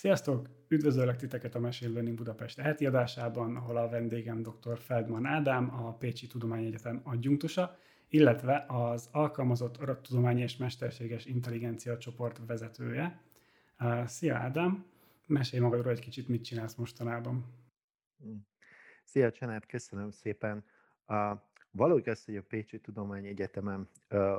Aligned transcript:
Sziasztok! 0.00 0.48
Üdvözöllek 0.68 1.16
titeket 1.16 1.54
a 1.54 1.60
Machine 1.60 1.92
Learning 1.92 2.16
Budapest 2.16 2.60
heti 2.60 2.86
adásában, 2.86 3.56
ahol 3.56 3.76
a 3.76 3.88
vendégem 3.88 4.42
dr. 4.42 4.78
Feldman 4.78 5.26
Ádám, 5.26 5.74
a 5.74 5.92
Pécsi 5.92 6.26
Tudományegyetem 6.26 7.00
adjunktusa, 7.04 7.78
illetve 8.08 8.64
az 8.68 9.08
Alkalmazott 9.12 9.76
Adattudományi 9.76 10.40
és 10.40 10.56
Mesterséges 10.56 11.24
Intelligencia 11.24 11.98
csoport 11.98 12.40
vezetője. 12.46 13.20
Szia 14.04 14.36
Ádám! 14.36 14.84
Mesélj 15.26 15.62
magadról 15.62 15.92
egy 15.92 16.00
kicsit, 16.00 16.28
mit 16.28 16.44
csinálsz 16.44 16.74
mostanában. 16.74 17.44
Szia 19.04 19.30
Csenát, 19.30 19.66
köszönöm 19.66 20.10
szépen. 20.10 20.64
A, 21.06 21.34
való 21.70 21.96
igaz, 21.96 22.24
hogy 22.24 22.36
a 22.36 22.42
Pécsi 22.42 22.80
Tudományegyetemen 22.80 23.88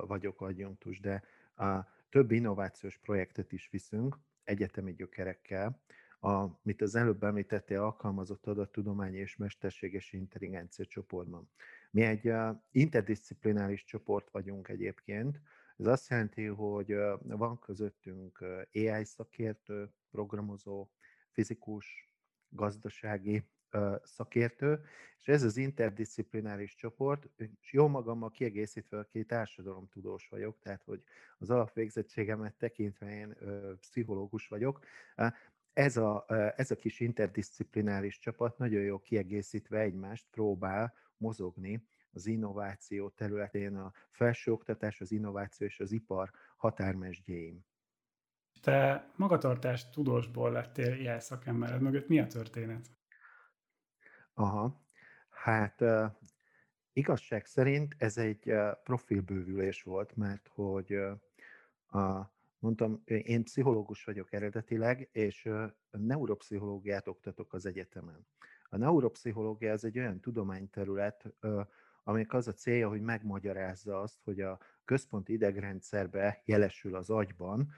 vagyok 0.07 0.41
adjunktus, 0.41 0.99
de 0.99 1.23
a, 1.55 1.79
több 2.09 2.31
innovációs 2.31 2.97
projektet 2.97 3.51
is 3.51 3.67
viszünk, 3.71 4.17
egyetemi 4.51 4.93
gyökerekkel, 4.93 5.81
amit 6.19 6.81
az 6.81 6.95
előbb 6.95 7.23
említettél, 7.23 7.81
alkalmazott 7.81 8.47
adattudományi 8.47 9.17
és 9.17 9.35
mesterséges 9.35 10.13
intelligencia 10.13 10.85
csoportban. 10.85 11.49
Mi 11.91 12.01
egy 12.01 12.31
interdisziplináris 12.71 13.83
csoport 13.83 14.29
vagyunk 14.31 14.67
egyébként, 14.67 15.41
ez 15.77 15.85
azt 15.85 16.09
jelenti, 16.09 16.45
hogy 16.45 16.95
van 17.21 17.59
közöttünk 17.59 18.45
AI 18.73 19.03
szakértő, 19.03 19.93
programozó, 20.11 20.89
fizikus, 21.31 22.13
gazdasági 22.49 23.43
szakértő, 24.03 24.81
és 25.17 25.27
ez 25.27 25.43
az 25.43 25.57
interdisziplináris 25.57 26.75
csoport, 26.75 27.29
és 27.37 27.73
jó 27.73 27.87
magammal 27.87 28.31
kiegészítve, 28.31 28.97
aki 28.97 29.25
társadalomtudós 29.25 30.27
vagyok, 30.27 30.59
tehát 30.59 30.83
hogy 30.83 31.03
az 31.37 31.49
alapvégzettségemet 31.49 32.55
tekintve 32.55 33.15
én 33.15 33.37
pszichológus 33.79 34.47
vagyok, 34.47 34.79
ez 35.73 35.97
a, 35.97 36.25
ez 36.55 36.71
a 36.71 36.75
kis 36.75 36.99
interdisziplináris 36.99 38.19
csapat 38.19 38.57
nagyon 38.57 38.81
jó 38.81 38.99
kiegészítve 38.99 39.79
egymást 39.79 40.25
próbál 40.31 40.93
mozogni 41.17 41.87
az 42.11 42.25
innováció 42.25 43.09
területén, 43.09 43.75
a 43.75 43.91
felsőoktatás, 44.09 45.01
az 45.01 45.11
innováció 45.11 45.67
és 45.67 45.79
az 45.79 45.91
ipar 45.91 46.31
határmesdjéim. 46.57 47.65
Te 48.61 49.11
magatartás 49.15 49.89
tudósból 49.89 50.51
lettél 50.51 50.93
ilyen 50.93 51.19
szakembered 51.19 51.81
mögött. 51.81 52.07
Mi 52.07 52.19
a 52.19 52.27
történet? 52.27 52.89
Aha. 54.33 54.81
Hát 55.29 55.83
igazság 56.93 57.45
szerint 57.45 57.95
ez 57.97 58.17
egy 58.17 58.53
profilbővülés 58.83 59.83
volt, 59.83 60.15
mert 60.15 60.47
hogy 60.47 60.93
a, 61.87 62.33
mondtam, 62.59 63.01
én 63.05 63.43
pszichológus 63.43 64.03
vagyok 64.03 64.33
eredetileg, 64.33 65.09
és 65.11 65.49
neuropszichológiát 65.91 67.07
oktatok 67.07 67.53
az 67.53 67.65
egyetemen. 67.65 68.27
A 68.69 68.77
neuropszichológia 68.77 69.71
az 69.71 69.85
egy 69.85 69.97
olyan 69.97 70.19
tudományterület, 70.19 71.33
aminek 72.03 72.33
az 72.33 72.47
a 72.47 72.53
célja, 72.53 72.89
hogy 72.89 73.01
megmagyarázza 73.01 74.01
azt, 74.01 74.21
hogy 74.23 74.41
a 74.41 74.59
központi 74.85 75.33
idegrendszerbe 75.33 76.41
jelesül 76.45 76.95
az 76.95 77.09
agyban 77.09 77.71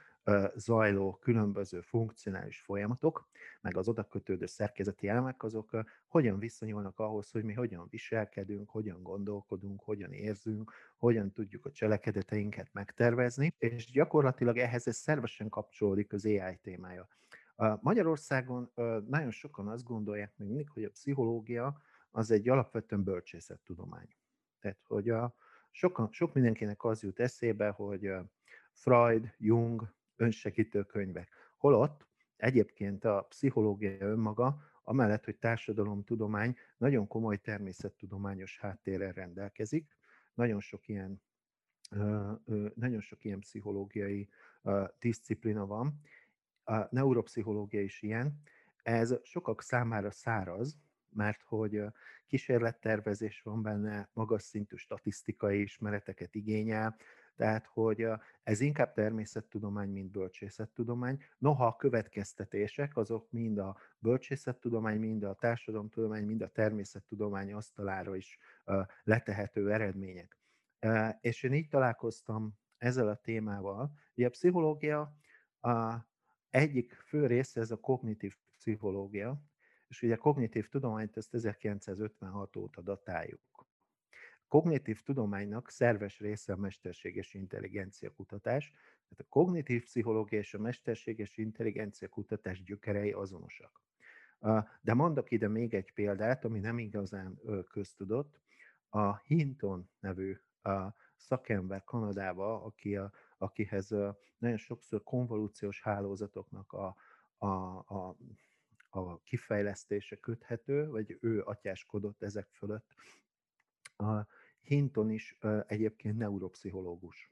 zajló 0.55 1.17
különböző 1.21 1.81
funkcionális 1.81 2.61
folyamatok, 2.61 3.27
meg 3.61 3.77
az 3.77 3.87
oda 3.87 4.03
kötődő 4.03 4.45
szerkezeti 4.45 5.07
elemek, 5.07 5.43
azok 5.43 5.77
hogyan 6.07 6.39
viszonyulnak 6.39 6.99
ahhoz, 6.99 7.31
hogy 7.31 7.43
mi 7.43 7.53
hogyan 7.53 7.87
viselkedünk, 7.89 8.69
hogyan 8.69 9.01
gondolkodunk, 9.01 9.81
hogyan 9.81 10.11
érzünk, 10.11 10.71
hogyan 10.97 11.31
tudjuk 11.31 11.65
a 11.65 11.71
cselekedeteinket 11.71 12.69
megtervezni, 12.73 13.53
és 13.57 13.91
gyakorlatilag 13.91 14.57
ehhez 14.57 14.87
ez 14.87 14.95
szervesen 14.95 15.49
kapcsolódik 15.49 16.13
az 16.13 16.25
AI 16.25 16.59
témája. 16.61 17.07
Magyarországon 17.81 18.71
nagyon 19.07 19.31
sokan 19.31 19.67
azt 19.67 19.83
gondolják 19.83 20.33
még 20.35 20.47
mindig, 20.47 20.69
hogy 20.69 20.83
a 20.83 20.89
pszichológia 20.89 21.81
az 22.11 22.31
egy 22.31 22.49
alapvetően 22.49 23.03
bölcsészettudomány. 23.03 24.15
Tehát, 24.59 24.79
hogy 24.87 25.09
a, 25.09 25.35
sokan, 25.71 26.11
sok 26.11 26.33
mindenkinek 26.33 26.83
az 26.83 27.03
jut 27.03 27.19
eszébe, 27.19 27.69
hogy 27.69 28.11
Freud, 28.71 29.33
Jung, 29.37 29.93
önsegítő 30.15 30.83
könyvek. 30.83 31.29
Holott 31.57 32.07
egyébként 32.37 33.05
a 33.05 33.25
pszichológia 33.29 33.97
önmaga, 33.99 34.71
amellett, 34.83 35.25
hogy 35.25 35.37
társadalomtudomány, 35.37 36.55
nagyon 36.77 37.07
komoly 37.07 37.37
természettudományos 37.37 38.59
háttérrel 38.59 39.11
rendelkezik. 39.11 39.97
Nagyon 40.33 40.59
sok 40.59 40.87
ilyen, 40.87 41.21
nagyon 42.73 43.01
sok 43.01 43.23
ilyen 43.23 43.39
pszichológiai 43.39 44.29
disziplina 44.99 45.65
van. 45.65 46.01
A 46.63 46.87
neuropszichológia 46.89 47.81
is 47.81 48.01
ilyen. 48.01 48.41
Ez 48.83 49.15
sokak 49.23 49.61
számára 49.61 50.11
száraz, 50.11 50.77
mert 51.09 51.41
hogy 51.41 51.83
kísérlettervezés 52.27 53.41
van 53.41 53.61
benne, 53.61 54.09
magas 54.13 54.43
szintű 54.43 54.75
statisztikai 54.75 55.61
ismereteket 55.61 56.35
igényel, 56.35 56.95
tehát, 57.35 57.65
hogy 57.65 58.07
ez 58.43 58.59
inkább 58.59 58.93
természettudomány, 58.93 59.89
mint 59.89 60.11
bölcsészettudomány. 60.11 61.23
Noha 61.37 61.65
a 61.65 61.75
következtetések 61.75 62.97
azok 62.97 63.31
mind 63.31 63.57
a 63.57 63.77
bölcsészettudomány, 63.99 64.99
mind 64.99 65.23
a 65.23 65.33
társadalomtudomány, 65.33 66.25
mind 66.25 66.41
a 66.41 66.47
természettudomány 66.47 67.53
asztalára 67.53 68.15
is 68.15 68.37
letehető 69.03 69.71
eredmények. 69.71 70.37
És 71.21 71.43
én 71.43 71.53
így 71.53 71.67
találkoztam 71.67 72.53
ezzel 72.77 73.07
a 73.07 73.15
témával. 73.15 73.93
Ugye 74.15 74.27
a 74.27 74.29
pszichológia 74.29 75.15
a 75.61 75.95
egyik 76.49 76.93
fő 76.93 77.25
része 77.25 77.61
ez 77.61 77.71
a 77.71 77.79
kognitív 77.79 78.35
pszichológia, 78.57 79.41
és 79.87 80.01
ugye 80.01 80.13
a 80.13 80.17
kognitív 80.17 80.67
tudományt 80.67 81.17
ezt 81.17 81.33
1956 81.33 82.55
óta 82.55 82.81
datáljuk 82.81 83.41
kognitív 84.53 85.01
tudománynak 85.01 85.69
szerves 85.69 86.19
része 86.19 86.53
a 86.53 86.55
mesterséges 86.55 87.33
intelligencia 87.33 88.13
kutatás, 88.13 88.69
tehát 88.69 89.19
a 89.19 89.29
kognitív 89.29 89.83
pszichológia 89.83 90.39
és 90.39 90.53
a 90.53 90.59
mesterséges 90.59 91.37
intelligencia 91.37 92.09
kutatás 92.09 92.63
gyökerei 92.63 93.11
azonosak. 93.11 93.81
De 94.81 94.93
mondok 94.93 95.31
ide 95.31 95.47
még 95.47 95.73
egy 95.73 95.93
példát, 95.93 96.45
ami 96.45 96.59
nem 96.59 96.79
igazán 96.79 97.39
köztudott. 97.69 98.39
A 98.89 99.17
Hinton 99.17 99.89
nevű 99.99 100.37
szakember 101.15 101.83
Kanadába, 101.83 102.63
aki 102.63 102.95
a, 102.95 103.11
akihez 103.37 103.89
nagyon 104.37 104.57
sokszor 104.57 105.03
konvolúciós 105.03 105.81
hálózatoknak 105.81 106.73
a, 106.73 106.95
a, 107.37 107.47
a, 107.77 108.17
a 108.89 109.19
kifejlesztése 109.19 110.15
köthető, 110.15 110.89
vagy 110.89 111.17
ő 111.21 111.41
atyáskodott 111.41 112.23
ezek 112.23 112.47
fölött. 112.51 112.85
Hinton 114.63 115.11
is 115.11 115.37
egyébként 115.67 116.17
neuropszichológus. 116.17 117.31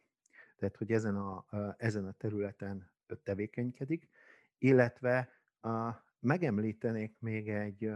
Tehát, 0.58 0.76
hogy 0.76 0.92
ezen 0.92 1.16
a, 1.16 1.46
ezen 1.78 2.06
a 2.06 2.12
területen 2.12 2.92
tevékenykedik, 3.24 4.10
illetve 4.58 5.30
megemlítenék 6.20 7.20
még 7.20 7.50
egy 7.50 7.92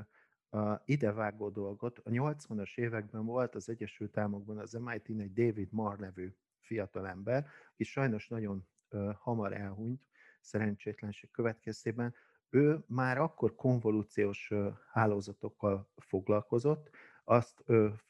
idevágó 0.85 1.50
dolgot. 1.50 2.00
A 2.00 2.09
80-as 2.09 2.78
években 2.78 3.25
volt 3.25 3.56
az 3.56 3.69
Egyesült 3.69 4.18
Államokban 4.18 4.57
az 4.57 4.74
MIT-n 4.74 5.19
egy 5.19 5.34
David 5.34 5.72
Marr 5.72 6.00
nevű 6.00 6.35
fiatalember, 6.59 7.47
aki 7.74 7.84
sajnos 7.84 8.28
nagyon 8.28 8.68
hamar 9.13 9.53
elhunyt 9.53 10.01
szerencsétlenség 10.40 11.31
következtében. 11.31 12.13
Ő 12.50 12.84
már 12.88 13.18
akkor 13.18 13.56
konvolúciós 13.56 14.53
hálózatokkal 14.91 15.90
foglalkozott, 15.97 16.90
azt, 17.25 17.63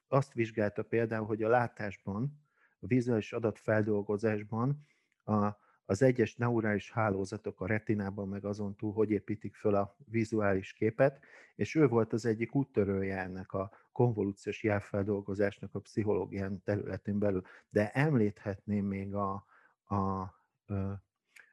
azt 0.08 0.34
vizsgálta 0.34 0.84
például, 0.84 1.26
hogy 1.26 1.44
a 1.44 1.50
látásban, 1.50 2.44
a 2.80 2.88
vizuális 2.88 3.34
adatfeldolgozásban 3.34 4.88
a, 5.24 5.50
az 5.86 6.02
egyes 6.02 6.36
neurális 6.36 6.92
hálózatok 6.92 7.62
a 7.62 7.68
retinában, 7.68 8.28
meg 8.28 8.46
azon 8.46 8.76
túl, 8.76 8.94
hogy 8.94 9.12
építik 9.12 9.56
föl 9.56 9.76
a 9.76 9.96
vizuális 10.06 10.74
képet, 10.74 11.20
és 11.56 11.76
ő 11.76 11.88
volt 11.88 12.14
az 12.14 12.26
egyik 12.26 12.56
úttörője 12.56 13.18
ennek 13.18 13.54
a 13.54 13.72
konvolúciós 13.92 14.64
jelfeldolgozásnak 14.64 15.76
a 15.76 15.80
pszichológián 15.80 16.64
területén 16.64 17.20
belül. 17.20 17.44
De 17.70 17.92
említhetném 17.92 18.86
még 18.86 19.16
a, 19.16 19.46
a, 19.84 19.96
a 19.96 20.34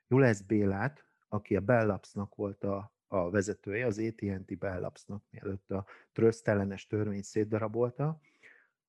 Jules 0.08 0.42
Bélát, 0.42 1.04
aki 1.28 1.56
a 1.56 1.60
Bell 1.60 1.86
Labs-nak 1.86 2.34
volt 2.34 2.64
a 2.64 2.92
a 3.12 3.30
vezetője, 3.30 3.86
az 3.86 3.98
AT&T 3.98 4.58
Bell 4.58 4.80
Labs-nak, 4.80 5.24
mielőtt 5.30 5.70
a 5.70 5.86
trösztellenes 6.12 6.86
törvényt 6.86 7.24
szétdarabolta. 7.24 8.20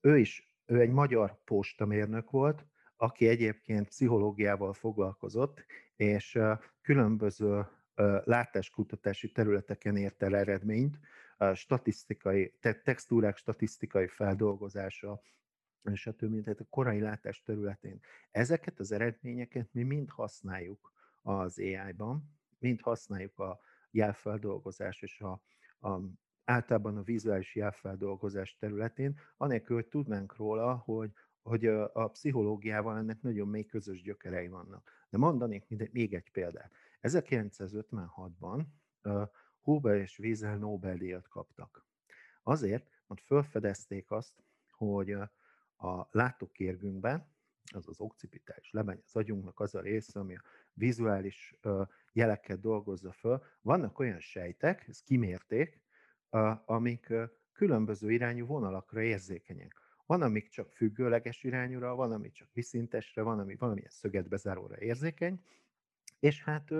Ő 0.01 0.17
is, 0.17 0.55
ő 0.65 0.79
egy 0.79 0.91
magyar 0.91 1.43
postamérnök 1.43 2.29
volt, 2.29 2.65
aki 2.95 3.27
egyébként 3.27 3.87
pszichológiával 3.87 4.73
foglalkozott, 4.73 5.65
és 5.95 6.39
különböző 6.81 7.67
látáskutatási 8.23 9.31
területeken 9.31 9.97
ért 9.97 10.23
el 10.23 10.35
eredményt, 10.35 10.99
statisztikai, 11.53 12.53
textúrák 12.83 13.37
statisztikai 13.37 14.07
feldolgozása, 14.07 15.21
stb. 15.93 16.43
Tehát 16.43 16.59
a 16.59 16.67
korai 16.69 16.99
látás 16.99 17.41
területén. 17.41 17.99
Ezeket 18.31 18.79
az 18.79 18.91
eredményeket 18.91 19.67
mi 19.71 19.83
mind 19.83 20.09
használjuk 20.09 20.93
az 21.21 21.59
AI-ban, 21.59 22.37
mind 22.59 22.81
használjuk 22.81 23.39
a 23.39 23.59
jelfeldolgozás 23.93 25.01
és 25.01 25.21
a, 25.21 25.41
a 25.89 25.99
általában 26.45 26.97
a 26.97 27.01
vizuális 27.01 27.55
jelfeldolgozás 27.55 28.55
területén, 28.55 29.19
anélkül, 29.37 29.75
hogy 29.75 29.87
tudnánk 29.87 30.35
róla, 30.35 30.75
hogy, 30.75 31.11
hogy 31.41 31.65
a 31.93 32.07
pszichológiával 32.07 32.97
ennek 32.97 33.21
nagyon 33.21 33.47
mély 33.47 33.65
közös 33.65 34.01
gyökerei 34.01 34.47
vannak. 34.47 34.91
De 35.09 35.17
mondanék 35.17 35.91
még 35.91 36.13
egy 36.13 36.31
példát. 36.31 36.71
1956-ban 37.01 38.65
Huber 39.61 39.95
és 39.95 40.19
Wiesel 40.19 40.57
Nobel-díjat 40.57 41.27
kaptak. 41.27 41.85
Azért, 42.43 42.87
mert 43.07 43.21
felfedezték 43.21 44.11
azt, 44.11 44.43
hogy 44.71 45.11
a 45.75 46.07
látókérgünkben, 46.11 47.31
az 47.73 47.87
az 47.87 47.99
okcipitális 47.99 48.71
lebeny, 48.71 49.01
az 49.05 49.15
agyunknak 49.15 49.59
az 49.59 49.75
a 49.75 49.81
része, 49.81 50.19
ami 50.19 50.35
a 50.35 50.41
vizuális 50.73 51.55
jeleket 52.13 52.59
dolgozza 52.59 53.11
föl, 53.11 53.43
vannak 53.61 53.99
olyan 53.99 54.19
sejtek, 54.19 54.85
ezt 54.87 55.03
kimérték, 55.03 55.81
amik 56.65 57.13
különböző 57.51 58.11
irányú 58.11 58.45
vonalakra 58.45 59.01
érzékenyek. 59.01 59.81
Van, 60.05 60.21
amik 60.21 60.49
csak 60.49 60.71
függőleges 60.71 61.43
irányúra, 61.43 61.95
van, 61.95 62.11
ami 62.11 62.31
csak 62.31 62.47
viszintesre, 62.53 63.21
van, 63.21 63.39
ami 63.39 63.55
valamilyen 63.55 63.89
szöget 63.89 64.27
bezáróra 64.27 64.79
érzékeny, 64.79 65.43
és 66.19 66.43
hát 66.43 66.71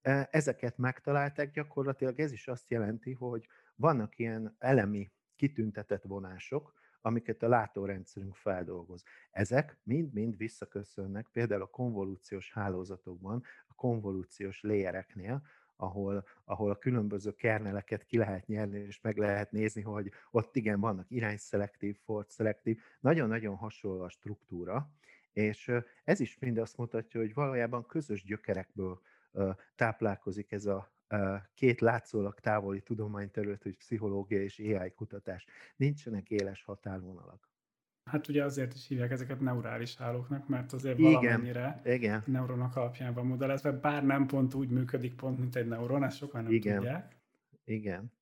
e, 0.00 0.28
ezeket 0.30 0.78
megtalálták, 0.78 1.50
gyakorlatilag 1.50 2.20
ez 2.20 2.32
is 2.32 2.48
azt 2.48 2.70
jelenti, 2.70 3.12
hogy 3.12 3.48
vannak 3.74 4.18
ilyen 4.18 4.56
elemi 4.58 5.12
kitüntetett 5.36 6.02
vonások, 6.02 6.77
amiket 7.08 7.42
a 7.42 7.48
látórendszerünk 7.48 8.34
feldolgoz. 8.34 9.04
Ezek 9.30 9.76
mind-mind 9.82 10.36
visszaköszönnek 10.36 11.26
például 11.32 11.62
a 11.62 11.66
konvolúciós 11.66 12.52
hálózatokban, 12.52 13.42
a 13.66 13.74
konvolúciós 13.74 14.60
léjereknél, 14.62 15.42
ahol, 15.76 16.24
ahol 16.44 16.70
a 16.70 16.78
különböző 16.78 17.34
kerneleket 17.34 18.04
ki 18.04 18.16
lehet 18.18 18.46
nyerni, 18.46 18.78
és 18.78 19.00
meg 19.00 19.16
lehet 19.16 19.52
nézni, 19.52 19.82
hogy 19.82 20.10
ott 20.30 20.56
igen, 20.56 20.80
vannak 20.80 21.10
irányszelektív, 21.10 21.98
szelektív, 22.26 22.80
nagyon-nagyon 23.00 23.56
hasonló 23.56 24.02
a 24.02 24.08
struktúra, 24.08 24.90
és 25.32 25.72
ez 26.04 26.20
is 26.20 26.38
mind 26.38 26.58
azt 26.58 26.76
mutatja, 26.76 27.20
hogy 27.20 27.34
valójában 27.34 27.86
közös 27.86 28.24
gyökerekből 28.24 29.00
táplálkozik 29.76 30.52
ez 30.52 30.66
a 30.66 30.92
két 31.54 31.80
látszólag 31.80 32.40
távoli 32.40 32.80
tudományterület, 32.80 33.62
hogy 33.62 33.76
pszichológia 33.76 34.42
és 34.42 34.58
AI 34.58 34.90
kutatás. 34.90 35.46
Nincsenek 35.76 36.30
éles 36.30 36.62
határvonalak. 36.62 37.48
Hát 38.04 38.28
ugye 38.28 38.44
azért 38.44 38.74
is 38.74 38.86
hívják 38.86 39.10
ezeket 39.10 39.40
neurális 39.40 39.96
hálóknak, 39.96 40.48
mert 40.48 40.72
azért 40.72 40.98
igen, 40.98 41.12
valamennyire 41.12 41.80
igen. 41.84 42.22
neuronok 42.26 42.76
alapján 42.76 43.14
van 43.14 43.26
modellezve, 43.26 43.72
bár 43.72 44.04
nem 44.04 44.26
pont 44.26 44.54
úgy 44.54 44.70
működik 44.70 45.14
pont, 45.14 45.38
mint 45.38 45.56
egy 45.56 45.68
neuron, 45.68 46.04
ezt 46.04 46.16
sokan 46.16 46.42
nem 46.42 46.52
igen. 46.52 46.76
tudják. 46.76 47.16
Igen. 47.64 48.12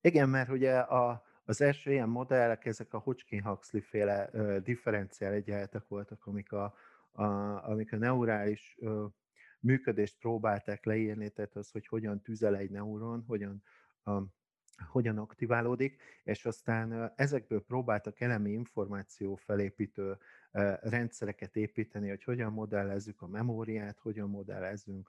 Igen, 0.00 0.28
mert 0.28 0.48
ugye 0.50 0.78
a, 0.78 1.22
az 1.44 1.60
első 1.60 1.90
ilyen 1.92 2.08
modellek, 2.08 2.66
ezek 2.66 2.94
a 2.94 2.98
Hodgkin-Huxley 2.98 3.82
féle 3.82 4.30
differenciál 4.60 5.32
egyenletek 5.32 5.88
voltak, 5.88 6.26
amik 6.26 6.52
a, 6.52 6.74
a, 7.12 7.24
amik 7.70 7.92
a 7.92 7.96
neurális 7.96 8.76
uh, 8.80 9.04
működést 9.64 10.18
próbálták 10.18 10.84
leírni, 10.84 11.30
tehát 11.30 11.56
az, 11.56 11.70
hogy 11.70 11.86
hogyan 11.86 12.22
tüzel 12.22 12.56
egy 12.56 12.70
neuron, 12.70 13.24
hogyan 13.26 13.62
um, 14.04 14.32
hogyan 14.86 15.18
aktiválódik, 15.18 16.02
és 16.24 16.46
aztán 16.46 17.12
ezekből 17.16 17.64
próbáltak 17.64 18.20
elemi 18.20 18.50
információ 18.50 19.34
felépítő 19.34 20.18
rendszereket 20.80 21.56
építeni, 21.56 22.08
hogy 22.08 22.24
hogyan 22.24 22.52
modellezzük 22.52 23.22
a 23.22 23.26
memóriát, 23.26 23.98
hogyan 23.98 24.30
modellezzünk 24.30 25.08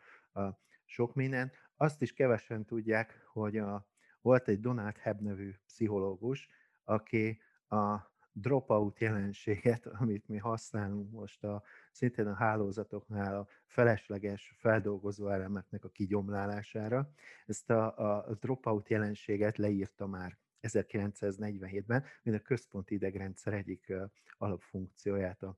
sok 0.85 1.15
mindent. 1.15 1.53
Azt 1.75 2.01
is 2.01 2.13
kevesen 2.13 2.65
tudják, 2.65 3.23
hogy 3.33 3.57
a, 3.57 3.87
volt 4.21 4.47
egy 4.47 4.59
Donald 4.59 4.97
Hebb 4.97 5.21
nevű 5.21 5.53
pszichológus, 5.65 6.49
aki 6.83 7.41
a 7.67 8.13
dropout 8.31 8.99
jelenséget, 8.99 9.85
amit 9.85 10.27
mi 10.27 10.37
használunk 10.37 11.11
most 11.11 11.43
a, 11.43 11.63
szintén 11.95 12.27
a 12.27 12.33
hálózatoknál 12.33 13.37
a 13.37 13.47
felesleges 13.65 14.55
feldolgozó 14.57 15.29
elemeknek 15.29 15.83
a 15.83 15.89
kigyomlálására. 15.89 17.09
Ezt 17.45 17.69
a, 17.69 17.97
a 18.27 18.33
dropout 18.33 18.89
jelenséget 18.89 19.57
leírta 19.57 20.07
már 20.07 20.37
1947-ben, 20.61 22.03
mint 22.23 22.37
a 22.37 22.41
központi 22.41 22.93
idegrendszer 22.93 23.53
egyik 23.53 23.93
alapfunkcióját 24.37 25.43
a 25.43 25.57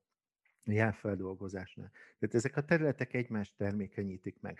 jelfeldolgozásnál. 0.63 1.91
Tehát 2.19 2.35
ezek 2.35 2.57
a 2.57 2.65
területek 2.65 3.13
egymást 3.13 3.55
termékenyítik 3.57 4.41
meg. 4.41 4.59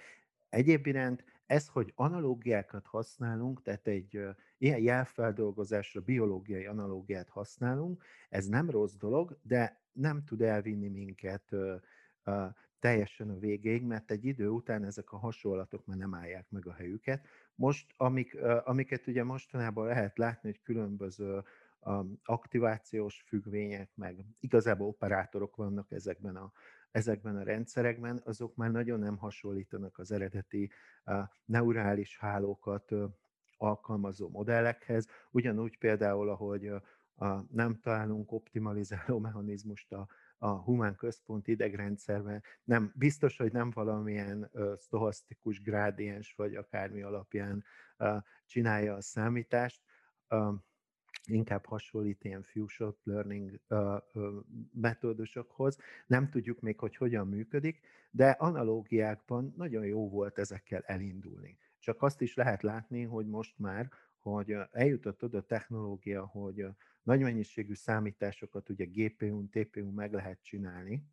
Egyéb 0.49 0.87
iránt 0.87 1.23
ez, 1.47 1.67
hogy 1.67 1.91
analógiákat 1.95 2.85
használunk, 2.85 3.61
tehát 3.61 3.87
egy 3.87 4.19
ilyen 4.57 4.79
jelfeldolgozásra 4.79 6.01
biológiai 6.01 6.65
analógiát 6.65 7.29
használunk, 7.29 8.03
ez 8.29 8.47
nem 8.47 8.69
rossz 8.69 8.95
dolog, 8.95 9.37
de 9.41 9.81
nem 9.91 10.23
tud 10.23 10.41
elvinni 10.41 10.87
minket 10.87 11.55
teljesen 12.79 13.29
a 13.29 13.37
végéig, 13.37 13.83
mert 13.83 14.11
egy 14.11 14.25
idő 14.25 14.49
után 14.49 14.83
ezek 14.83 15.11
a 15.11 15.17
hasonlatok 15.17 15.85
már 15.85 15.97
nem 15.97 16.13
állják 16.13 16.49
meg 16.49 16.67
a 16.67 16.73
helyüket. 16.73 17.25
Most, 17.55 17.93
amik, 17.97 18.37
amiket 18.63 19.07
ugye 19.07 19.23
mostanában 19.23 19.85
lehet 19.87 20.17
látni, 20.17 20.49
hogy 20.49 20.61
különböző 20.61 21.43
aktivációs 22.23 23.23
függvények, 23.27 23.89
meg 23.95 24.25
igazából 24.39 24.87
operátorok 24.87 25.55
vannak 25.55 25.91
ezekben 25.91 26.35
a 26.35 26.51
ezekben 26.91 27.35
a 27.35 27.43
rendszerekben, 27.43 28.21
azok 28.25 28.55
már 28.55 28.71
nagyon 28.71 28.99
nem 28.99 29.17
hasonlítanak 29.17 29.97
az 29.97 30.11
eredeti 30.11 30.71
neurális 31.45 32.17
hálókat 32.17 32.91
alkalmazó 33.57 34.29
modellekhez, 34.29 35.07
ugyanúgy 35.31 35.77
például, 35.77 36.29
ahogy 36.29 36.71
nem 37.51 37.79
találunk 37.79 38.31
optimalizáló 38.31 39.19
mechanizmust 39.29 39.93
a, 39.93 40.07
a 40.37 40.49
humán 40.49 40.95
központi 40.95 41.51
idegrendszerben, 41.51 42.43
nem, 42.63 42.93
biztos, 42.95 43.37
hogy 43.37 43.51
nem 43.51 43.69
valamilyen 43.69 44.51
sztohasztikus 44.75 45.61
grádiens 45.61 46.33
vagy 46.35 46.55
akármi 46.55 47.01
alapján 47.01 47.63
csinálja 48.45 48.93
a 48.93 49.01
számítást, 49.01 49.81
inkább 51.27 51.65
hasonlít 51.65 52.23
ilyen 52.23 52.43
few-shot 52.43 52.97
learning 53.03 53.59
metódusokhoz. 54.73 55.77
Nem 56.07 56.29
tudjuk 56.29 56.59
még, 56.59 56.79
hogy 56.79 56.95
hogyan 56.95 57.27
működik, 57.27 57.79
de 58.11 58.29
analógiákban 58.29 59.53
nagyon 59.57 59.85
jó 59.85 60.09
volt 60.09 60.37
ezekkel 60.37 60.81
elindulni. 60.81 61.57
Csak 61.79 62.01
azt 62.01 62.21
is 62.21 62.35
lehet 62.35 62.61
látni, 62.61 63.03
hogy 63.03 63.27
most 63.27 63.59
már, 63.59 63.89
hogy 64.17 64.55
eljutott 64.71 65.23
oda 65.23 65.37
a 65.37 65.45
technológia, 65.45 66.25
hogy 66.25 66.65
nagy 67.03 67.21
mennyiségű 67.21 67.73
számításokat 67.73 68.69
ugye 68.69 68.85
GPU-n, 68.85 69.49
TPU-n 69.49 69.93
meg 69.93 70.13
lehet 70.13 70.43
csinálni, 70.43 71.03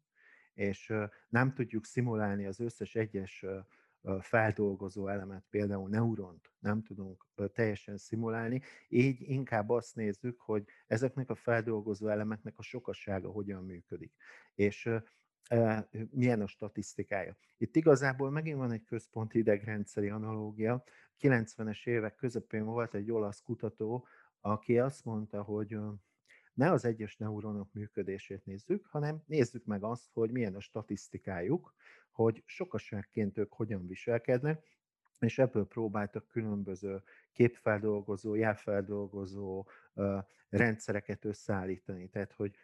és 0.55 0.93
nem 1.29 1.55
tudjuk 1.55 1.85
szimulálni 1.85 2.47
az 2.47 2.61
összes 2.61 2.95
egyes 2.95 3.45
feldolgozó 4.21 5.09
elemet, 5.09 5.45
például 5.51 5.89
neuront 5.89 6.53
nem 6.59 6.83
tudunk 6.83 7.27
teljesen 7.53 7.97
szimulálni, 7.97 8.63
így 8.89 9.21
inkább 9.21 9.71
azt 9.71 9.95
nézzük, 9.95 10.41
hogy 10.41 10.65
ezeknek 10.87 11.31
a 11.31 11.35
feldolgozó 11.35 12.09
elemeknek 12.09 12.59
a 12.59 12.63
sokasága 12.63 13.31
hogyan 13.31 13.65
működik, 13.65 14.13
és 14.55 14.91
milyen 16.11 16.41
a 16.41 16.47
statisztikája. 16.47 17.37
Itt 17.57 17.77
igazából 17.77 18.31
megint 18.31 18.59
van 18.59 18.73
egy 18.73 18.85
központi 18.85 19.39
idegrendszeri 19.39 20.09
analógia. 20.09 20.85
90-es 21.21 21.87
évek 21.87 22.15
közepén 22.15 22.65
volt 22.65 22.95
egy 22.95 23.11
olasz 23.11 23.43
kutató, 23.43 24.07
aki 24.41 24.79
azt 24.79 25.05
mondta, 25.05 25.43
hogy 25.43 25.77
ne 26.55 26.71
az 26.71 26.85
egyes 26.85 27.17
neuronok 27.17 27.73
működését 27.73 28.45
nézzük, 28.45 28.87
hanem 28.87 29.23
nézzük 29.27 29.65
meg 29.65 29.83
azt, 29.83 30.11
hogy 30.13 30.31
milyen 30.31 30.55
a 30.55 30.61
statisztikájuk, 30.61 31.75
hogy 32.15 32.43
sokaságként 32.47 33.39
ők 33.39 33.53
hogyan 33.53 33.87
viselkednek, 33.87 34.65
és 35.19 35.39
ebből 35.39 35.67
próbáltak 35.67 36.29
különböző 36.29 37.03
képfeldolgozó, 37.33 38.35
jelfeldolgozó 38.35 39.67
rendszereket 40.49 41.25
összeállítani. 41.25 42.09
Tehát, 42.09 42.33
hogy 42.33 42.57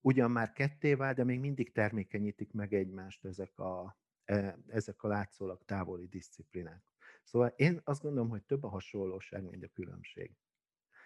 ugyan 0.00 0.30
már 0.30 0.52
ketté 0.52 0.94
vált, 0.94 1.16
de 1.16 1.24
még 1.24 1.40
mindig 1.40 1.72
termékenyítik 1.72 2.52
meg 2.52 2.74
egymást 2.74 3.24
ezek 3.24 3.58
a, 3.58 3.96
e, 4.24 4.58
ezek 4.66 5.02
a 5.02 5.08
látszólag 5.08 5.64
távoli 5.64 6.06
disziplinák. 6.06 6.82
Szóval 7.22 7.52
én 7.56 7.80
azt 7.84 8.02
gondolom, 8.02 8.28
hogy 8.28 8.42
több 8.42 8.64
a 8.64 8.68
hasonlóság, 8.68 9.50
mint 9.50 9.64
a 9.64 9.68
különbség. 9.68 10.36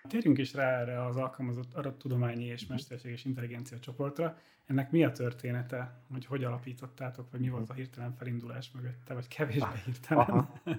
Térjünk 0.08 0.38
is 0.38 0.54
rá 0.54 0.80
erre 0.80 1.04
az 1.04 1.16
alkalmazott 1.16 1.75
adattudományi 1.75 2.44
és 2.44 2.62
mhm. 2.62 2.73
mesterséges 2.73 3.25
intelligencia 3.25 3.78
csoportra. 3.78 4.38
Ennek 4.66 4.90
mi 4.90 5.04
a 5.04 5.12
története, 5.12 6.04
hogy 6.12 6.26
hogy 6.26 6.44
alapítottátok, 6.44 7.30
vagy 7.30 7.40
mi 7.40 7.49
volt 7.49 7.70
a 7.70 7.73
hirtelen 7.73 8.12
felindulás 8.12 8.70
mögötte, 8.70 9.14
vagy 9.14 9.28
kevésbé 9.28 9.62
ah, 9.62 9.75
hirtelen? 9.75 10.25
Aha. 10.25 10.61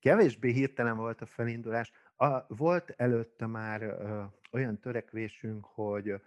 Kevésbé 0.00 0.52
hirtelen 0.52 0.96
volt 0.96 1.20
a 1.20 1.26
felindulás. 1.26 1.92
A, 2.16 2.54
volt 2.54 2.94
előtte 2.96 3.46
már 3.46 3.82
ö, 3.82 4.22
olyan 4.52 4.78
törekvésünk, 4.78 5.64
hogy 5.64 6.08
ö, 6.08 6.20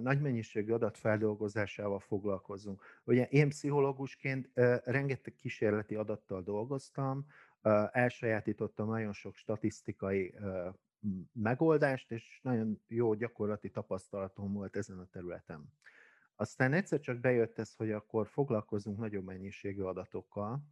nagy 0.00 0.20
mennyiségű 0.20 0.72
adatfeldolgozásával 0.72 2.00
foglalkozunk. 2.00 2.82
Ugye 3.04 3.24
én 3.24 3.48
pszichológusként 3.48 4.50
ö, 4.54 4.76
rengeteg 4.84 5.34
kísérleti 5.34 5.94
adattal 5.94 6.42
dolgoztam, 6.42 7.26
elsajátítottam 7.92 8.88
nagyon 8.88 9.12
sok 9.12 9.34
statisztikai 9.36 10.34
megoldást, 11.32 12.10
és 12.10 12.40
nagyon 12.42 12.82
jó 12.86 13.14
gyakorlati 13.14 13.70
tapasztalatom 13.70 14.52
volt 14.52 14.76
ezen 14.76 14.98
a 14.98 15.06
területen. 15.06 15.72
Aztán 16.34 16.72
egyszer 16.72 17.00
csak 17.00 17.20
bejött 17.20 17.58
ez, 17.58 17.74
hogy 17.74 17.92
akkor 17.92 18.28
foglalkozunk 18.28 18.98
nagyobb 18.98 19.24
mennyiségű 19.24 19.82
adatokkal, 19.82 20.62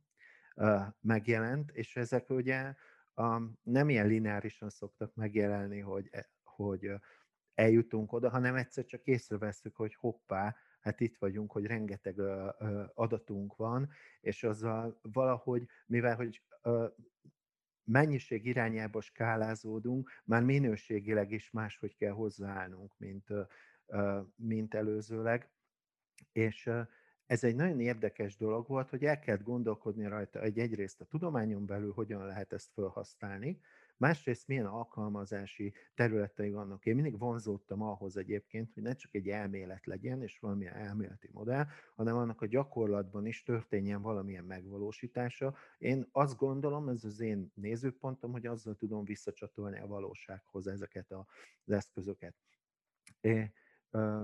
megjelent, 1.00 1.70
és 1.70 1.96
ezek 1.96 2.30
ugye 2.30 2.74
nem 3.62 3.88
ilyen 3.88 4.06
lineárisan 4.06 4.70
szoktak 4.70 5.14
megjelenni, 5.14 5.80
hogy, 5.80 6.08
e, 6.10 6.30
hogy 6.42 6.90
eljutunk 7.54 8.12
oda, 8.12 8.28
hanem 8.28 8.54
egyszer 8.54 8.84
csak 8.84 9.04
észreveszünk, 9.04 9.76
hogy 9.76 9.94
hoppá, 9.94 10.56
hát 10.80 11.00
itt 11.00 11.16
vagyunk, 11.16 11.52
hogy 11.52 11.66
rengeteg 11.66 12.20
adatunk 12.94 13.56
van, 13.56 13.90
és 14.20 14.44
azzal 14.44 14.98
valahogy, 15.02 15.66
mivel 15.86 16.16
hogy 16.16 16.42
mennyiség 17.84 18.46
irányába 18.46 19.00
skálázódunk, 19.00 20.10
már 20.24 20.42
minőségileg 20.42 21.30
is 21.30 21.50
máshogy 21.50 21.96
kell 21.96 22.12
hozzáállnunk, 22.12 22.98
mint, 22.98 23.28
mint 24.36 24.74
előzőleg. 24.74 25.48
És 26.32 26.70
ez 27.26 27.44
egy 27.44 27.54
nagyon 27.54 27.80
érdekes 27.80 28.36
dolog 28.36 28.68
volt, 28.68 28.90
hogy 28.90 29.04
el 29.04 29.18
kellett 29.18 29.42
gondolkodni 29.42 30.06
rajta 30.06 30.40
egy 30.40 30.58
egyrészt 30.58 31.00
a 31.00 31.04
tudományon 31.04 31.66
belül, 31.66 31.92
hogyan 31.92 32.26
lehet 32.26 32.52
ezt 32.52 32.72
felhasználni, 32.72 33.60
másrészt 33.96 34.48
milyen 34.48 34.66
alkalmazási 34.66 35.72
területei 35.94 36.50
vannak. 36.50 36.86
Én 36.86 36.94
mindig 36.94 37.18
vonzódtam 37.18 37.82
ahhoz 37.82 38.16
egyébként, 38.16 38.72
hogy 38.74 38.82
ne 38.82 38.94
csak 38.94 39.14
egy 39.14 39.28
elmélet 39.28 39.86
legyen, 39.86 40.22
és 40.22 40.38
valamilyen 40.38 40.74
elméleti 40.74 41.28
modell, 41.32 41.66
hanem 41.94 42.16
annak 42.16 42.40
a 42.40 42.46
gyakorlatban 42.46 43.26
is 43.26 43.42
történjen 43.42 44.02
valamilyen 44.02 44.44
megvalósítása. 44.44 45.54
Én 45.78 46.08
azt 46.12 46.36
gondolom, 46.36 46.88
ez 46.88 47.04
az 47.04 47.20
én 47.20 47.52
nézőpontom, 47.54 48.32
hogy 48.32 48.46
azzal 48.46 48.74
tudom 48.74 49.04
visszacsatolni 49.04 49.80
a 49.80 49.86
valósághoz 49.86 50.66
ezeket 50.66 51.10
az 51.10 51.72
eszközöket 51.72 52.34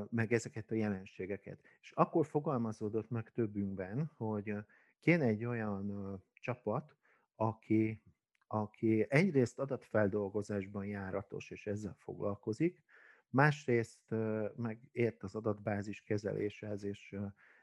meg 0.09 0.33
ezeket 0.33 0.71
a 0.71 0.75
jelenségeket. 0.75 1.61
És 1.81 1.93
akkor 1.93 2.27
fogalmazódott 2.27 3.11
meg 3.11 3.33
többünkben, 3.33 4.11
hogy 4.17 4.55
kéne 5.01 5.25
egy 5.25 5.45
olyan 5.45 6.23
csapat, 6.35 6.97
aki, 7.35 8.03
aki 8.53 9.07
egyrészt 9.09 9.59
adatfeldolgozásban 9.59 10.87
járatos, 10.87 11.51
és 11.51 11.67
ezzel 11.67 11.97
foglalkozik, 11.99 12.83
másrészt 13.29 14.15
meg 14.57 14.81
ért 14.93 15.23
az 15.23 15.35
adatbázis 15.35 16.03
kezeléshez, 16.03 16.85
és, 16.85 17.17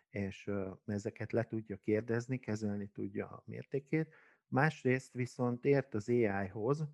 és 0.10 0.52
ezeket 0.86 1.32
le 1.32 1.44
tudja 1.44 1.78
kérdezni, 1.78 2.38
kezelni 2.38 2.88
tudja 2.88 3.28
a 3.28 3.44
mértékét, 3.46 4.14
másrészt 4.48 5.14
viszont 5.14 5.66
ért 5.66 5.94
az 5.94 6.10
AI-hoz, 6.10 6.88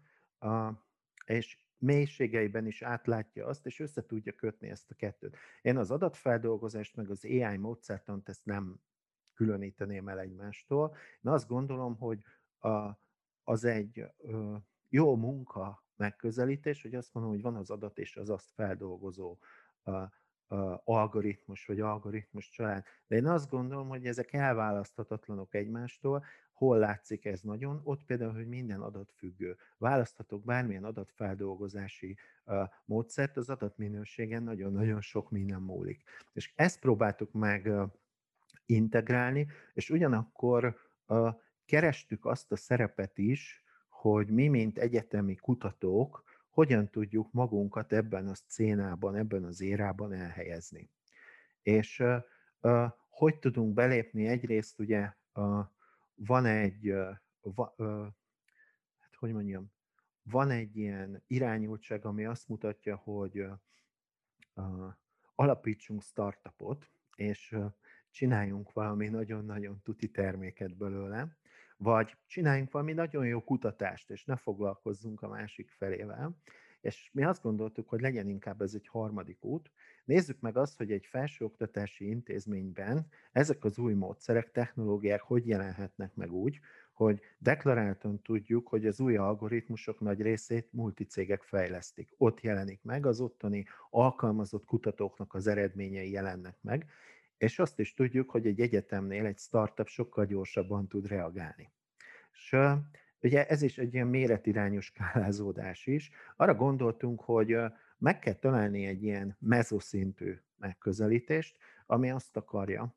és 1.25 1.57
mélységeiben 1.77 2.65
is 2.65 2.81
átlátja 2.81 3.45
azt, 3.45 3.65
és 3.65 3.79
össze 3.79 4.05
tudja 4.05 4.33
kötni 4.33 4.69
ezt 4.69 4.91
a 4.91 4.95
kettőt. 4.95 5.37
Én 5.61 5.77
az 5.77 5.91
adatfeldolgozást, 5.91 6.95
meg 6.95 7.09
az 7.09 7.25
AI 7.25 7.57
módszertant 7.57 8.29
ezt 8.29 8.45
nem 8.45 8.79
különíteném 9.33 10.07
el 10.07 10.19
egymástól. 10.19 10.95
Én 11.21 11.31
azt 11.31 11.47
gondolom, 11.47 11.97
hogy 11.97 12.23
a, 12.59 13.01
az 13.43 13.63
egy 13.63 14.05
jó 14.89 15.15
munka 15.15 15.83
megközelítés, 15.95 16.81
hogy 16.81 16.95
azt 16.95 17.13
mondom, 17.13 17.31
hogy 17.31 17.41
van 17.41 17.55
az 17.55 17.69
adat 17.69 17.97
és 17.97 18.15
az 18.15 18.29
azt 18.29 18.51
feldolgozó 18.51 19.37
algoritmus 20.83 21.65
vagy 21.65 21.79
algoritmus 21.79 22.49
család. 22.49 22.83
De 23.07 23.15
én 23.15 23.25
azt 23.27 23.49
gondolom, 23.49 23.87
hogy 23.87 24.05
ezek 24.05 24.33
elválaszthatatlanok 24.33 25.53
egymástól, 25.53 26.23
hol 26.53 26.77
látszik 26.77 27.25
ez 27.25 27.41
nagyon, 27.41 27.81
ott 27.83 28.05
például, 28.05 28.33
hogy 28.33 28.47
minden 28.47 28.81
adat 28.81 29.11
függő. 29.15 29.57
Választhatok 29.77 30.43
bármilyen 30.43 30.83
adatfeldolgozási 30.83 32.17
módszert, 32.85 33.37
az 33.37 33.49
adatminőségen 33.49 34.43
nagyon-nagyon 34.43 35.01
sok 35.01 35.31
minden 35.31 35.61
múlik. 35.61 36.03
És 36.33 36.53
ezt 36.55 36.79
próbáltuk 36.79 37.31
meg 37.31 37.71
integrálni, 38.65 39.47
és 39.73 39.89
ugyanakkor 39.89 40.75
kerestük 41.65 42.25
azt 42.25 42.51
a 42.51 42.55
szerepet 42.55 43.17
is, 43.17 43.63
hogy 43.89 44.29
mi, 44.29 44.47
mint 44.47 44.77
egyetemi 44.77 45.35
kutatók, 45.35 46.23
hogyan 46.49 46.89
tudjuk 46.89 47.31
magunkat 47.31 47.93
ebben 47.93 48.27
a 48.27 48.35
szcénában, 48.35 49.15
ebben 49.15 49.43
az 49.43 49.61
érában 49.61 50.13
elhelyezni. 50.13 50.89
És 51.61 51.99
uh, 51.99 52.23
uh, 52.61 52.91
hogy 53.09 53.39
tudunk 53.39 53.73
belépni 53.73 54.27
egyrészt 54.27 54.79
ugye 54.79 55.13
uh, 55.33 55.65
van 56.15 56.45
egy, 56.45 56.93
va, 57.41 57.75
hát 58.97 59.15
hogy 59.15 59.31
mondjam, 59.31 59.71
van 60.23 60.49
egy 60.49 60.77
ilyen 60.77 61.23
irányultság, 61.27 62.05
ami 62.05 62.25
azt 62.25 62.47
mutatja, 62.47 62.95
hogy 62.95 63.45
alapítsunk 65.35 66.01
startupot, 66.01 66.89
és 67.15 67.57
csináljunk 68.11 68.73
valami 68.73 69.07
nagyon-nagyon 69.07 69.81
tuti 69.83 70.11
terméket 70.11 70.75
belőle, 70.75 71.37
vagy 71.83 72.15
csináljunk 72.27 72.71
valami 72.71 72.93
nagyon 72.93 73.25
jó 73.25 73.43
kutatást, 73.43 74.09
és 74.09 74.25
ne 74.25 74.35
foglalkozzunk 74.35 75.21
a 75.21 75.27
másik 75.27 75.69
felével. 75.69 76.37
És 76.81 77.09
mi 77.13 77.23
azt 77.23 77.41
gondoltuk, 77.41 77.89
hogy 77.89 78.01
legyen 78.01 78.29
inkább 78.29 78.61
ez 78.61 78.73
egy 78.73 78.87
harmadik 78.87 79.43
út. 79.43 79.71
Nézzük 80.05 80.39
meg 80.39 80.57
azt, 80.57 80.77
hogy 80.77 80.91
egy 80.91 81.05
felsőoktatási 81.05 82.09
intézményben 82.09 83.07
ezek 83.31 83.63
az 83.63 83.77
új 83.77 83.93
módszerek, 83.93 84.51
technológiák 84.51 85.21
hogy 85.21 85.47
jelenhetnek 85.47 86.15
meg 86.15 86.31
úgy, 86.31 86.59
hogy 86.93 87.21
deklaráltan 87.37 88.21
tudjuk, 88.21 88.67
hogy 88.67 88.85
az 88.85 88.99
új 88.99 89.15
algoritmusok 89.15 89.99
nagy 89.99 90.21
részét 90.21 90.67
multicégek 90.71 91.43
fejlesztik. 91.43 92.13
Ott 92.17 92.41
jelenik 92.41 92.83
meg, 92.83 93.05
az 93.05 93.19
ottani 93.19 93.65
alkalmazott 93.89 94.65
kutatóknak 94.65 95.33
az 95.33 95.47
eredményei 95.47 96.11
jelennek 96.11 96.55
meg, 96.61 96.85
és 97.43 97.59
azt 97.59 97.79
is 97.79 97.93
tudjuk, 97.93 98.29
hogy 98.29 98.47
egy 98.47 98.59
egyetemnél 98.59 99.25
egy 99.25 99.37
startup 99.37 99.87
sokkal 99.87 100.25
gyorsabban 100.25 100.87
tud 100.87 101.07
reagálni. 101.07 101.71
És 102.31 102.55
ugye 103.21 103.47
ez 103.47 103.61
is 103.61 103.77
egy 103.77 103.93
ilyen 103.93 104.07
méretirányú 104.07 104.79
skálázódás 104.79 105.85
is. 105.85 106.11
Arra 106.35 106.55
gondoltunk, 106.55 107.21
hogy 107.21 107.57
meg 107.97 108.19
kell 108.19 108.33
találni 108.33 108.85
egy 108.85 109.03
ilyen 109.03 109.37
mezoszintű 109.39 110.41
megközelítést, 110.55 111.57
ami 111.85 112.11
azt 112.11 112.37
akarja, 112.37 112.95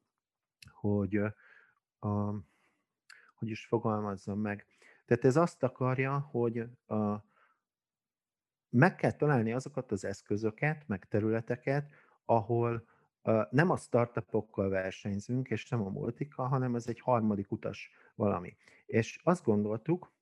hogy 0.71 1.17
a, 1.99 2.31
hogy 3.35 3.49
is 3.49 3.67
fogalmazzam 3.67 4.41
meg. 4.41 4.67
Tehát 5.05 5.25
ez 5.25 5.37
azt 5.37 5.63
akarja, 5.63 6.19
hogy 6.19 6.59
a, 6.87 7.25
meg 8.69 8.95
kell 8.97 9.13
találni 9.13 9.53
azokat 9.53 9.93
az 9.93 10.05
eszközöket, 10.05 10.89
meg 10.89 11.09
területeket, 11.09 11.91
ahol 12.25 12.95
nem 13.51 13.71
a 13.71 13.77
startupokkal 13.77 14.69
versenyzünk, 14.69 15.49
és 15.49 15.69
nem 15.69 15.83
a 15.83 15.89
multikkal, 15.89 16.47
hanem 16.47 16.75
ez 16.75 16.87
egy 16.87 17.01
harmadik 17.01 17.53
utas 17.53 17.91
valami. 18.15 18.57
És 18.87 19.21
azt 19.23 19.45
gondoltuk, 19.45 20.13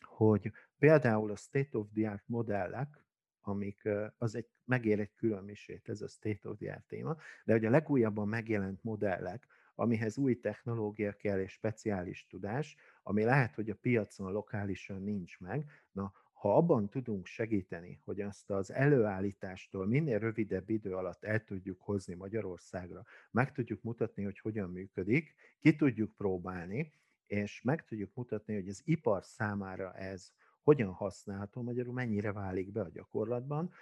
hogy 0.00 0.52
például 0.78 1.30
a 1.30 1.36
state 1.36 1.78
of 1.78 1.86
the 1.94 2.10
art 2.10 2.28
modellek, 2.28 3.04
amik 3.40 3.88
az 4.18 4.34
egy, 4.34 4.48
megér 4.64 5.00
egy 5.00 5.14
külön 5.14 5.44
misét, 5.44 5.88
ez 5.88 6.00
a 6.00 6.08
state 6.08 6.48
of 6.48 6.58
the 6.58 6.72
art 6.72 6.86
téma, 6.86 7.16
de 7.44 7.52
hogy 7.52 7.64
a 7.64 7.70
legújabban 7.70 8.28
megjelent 8.28 8.82
modellek, 8.82 9.46
amihez 9.74 10.18
új 10.18 10.40
technológia 10.40 11.12
kell 11.12 11.40
és 11.40 11.52
speciális 11.52 12.26
tudás, 12.26 12.76
ami 13.02 13.24
lehet, 13.24 13.54
hogy 13.54 13.70
a 13.70 13.74
piacon 13.74 14.32
lokálisan 14.32 15.02
nincs 15.02 15.38
meg, 15.38 15.70
na 15.92 16.12
ha 16.40 16.56
abban 16.56 16.88
tudunk 16.88 17.26
segíteni, 17.26 18.00
hogy 18.04 18.20
azt 18.20 18.50
az 18.50 18.72
előállítástól 18.72 19.86
minél 19.86 20.18
rövidebb 20.18 20.70
idő 20.70 20.94
alatt 20.94 21.24
el 21.24 21.44
tudjuk 21.44 21.82
hozni 21.82 22.14
Magyarországra, 22.14 23.04
meg 23.30 23.52
tudjuk 23.52 23.82
mutatni, 23.82 24.24
hogy 24.24 24.38
hogyan 24.38 24.70
működik, 24.70 25.34
ki 25.58 25.76
tudjuk 25.76 26.16
próbálni, 26.16 26.92
és 27.26 27.62
meg 27.62 27.84
tudjuk 27.84 28.14
mutatni, 28.14 28.54
hogy 28.54 28.68
az 28.68 28.82
ipar 28.84 29.24
számára 29.24 29.94
ez 29.94 30.32
hogyan 30.62 30.92
használható, 30.92 31.62
magyarul 31.62 31.92
mennyire 31.92 32.32
válik 32.32 32.72
be 32.72 32.80
a 32.80 32.88
gyakorlatban, 32.88 33.72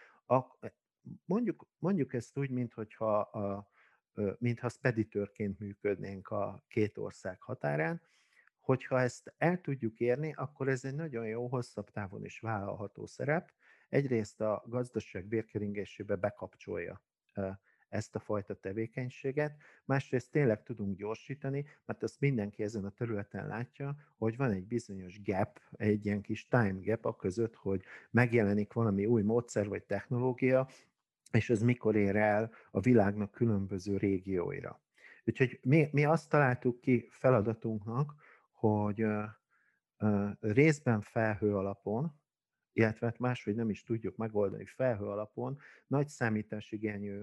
mondjuk, 1.25 1.67
mondjuk 1.79 2.15
ezt 2.15 2.39
úgy, 2.39 2.51
mintha 2.51 3.21
a, 3.21 3.69
mintha 4.39 4.69
speditőrként 4.69 5.59
működnénk 5.59 6.29
a 6.29 6.65
két 6.69 6.99
ország 6.99 7.43
határán, 7.43 8.03
Hogyha 8.69 9.01
ezt 9.01 9.35
el 9.39 9.61
tudjuk 9.61 10.01
érni, 10.01 10.33
akkor 10.37 10.69
ez 10.69 10.85
egy 10.85 10.95
nagyon 10.95 11.27
jó, 11.27 11.47
hosszabb 11.47 11.91
távon 11.91 12.25
is 12.25 12.41
vállalható 12.41 13.07
szerep. 13.07 13.53
Egyrészt 13.89 14.41
a 14.41 14.65
gazdaság 14.67 15.25
bérkeringésébe 15.25 16.17
bekapcsolja 16.17 17.03
ezt 17.89 18.15
a 18.15 18.19
fajta 18.19 18.55
tevékenységet, 18.55 19.57
másrészt 19.85 20.31
tényleg 20.31 20.63
tudunk 20.63 20.97
gyorsítani, 20.97 21.67
mert 21.85 22.03
azt 22.03 22.21
mindenki 22.21 22.63
ezen 22.63 22.85
a 22.85 22.91
területen 22.91 23.47
látja, 23.47 23.97
hogy 24.17 24.37
van 24.37 24.51
egy 24.51 24.67
bizonyos 24.67 25.23
gap, 25.23 25.61
egy 25.73 26.07
ilyen 26.07 26.21
kis 26.21 26.49
time 26.49 26.79
gap 26.81 27.05
a 27.05 27.17
között, 27.17 27.55
hogy 27.55 27.83
megjelenik 28.11 28.73
valami 28.73 29.07
új 29.07 29.23
módszer 29.23 29.69
vagy 29.69 29.83
technológia, 29.83 30.69
és 31.33 31.51
ez 31.51 31.63
mikor 31.63 31.97
ér 31.97 32.17
el 32.17 32.51
a 32.71 32.81
világnak 32.81 33.31
különböző 33.31 33.97
régióira. 33.97 34.81
Úgyhogy 35.25 35.61
mi, 35.63 35.89
mi 35.93 36.05
azt 36.05 36.29
találtuk 36.29 36.81
ki 36.81 37.09
feladatunknak, 37.11 38.27
hogy 38.59 39.07
részben 40.41 41.01
felhő 41.01 41.57
alapon, 41.57 42.21
illetve 42.73 43.07
hát 43.07 43.19
máshogy 43.19 43.55
nem 43.55 43.71
is 43.71 43.83
tudjuk 43.83 44.17
megoldani 44.17 44.67
felhő 44.67 45.05
alapon, 45.05 45.59
nagy 45.87 46.09
számításigényű, 46.09 47.23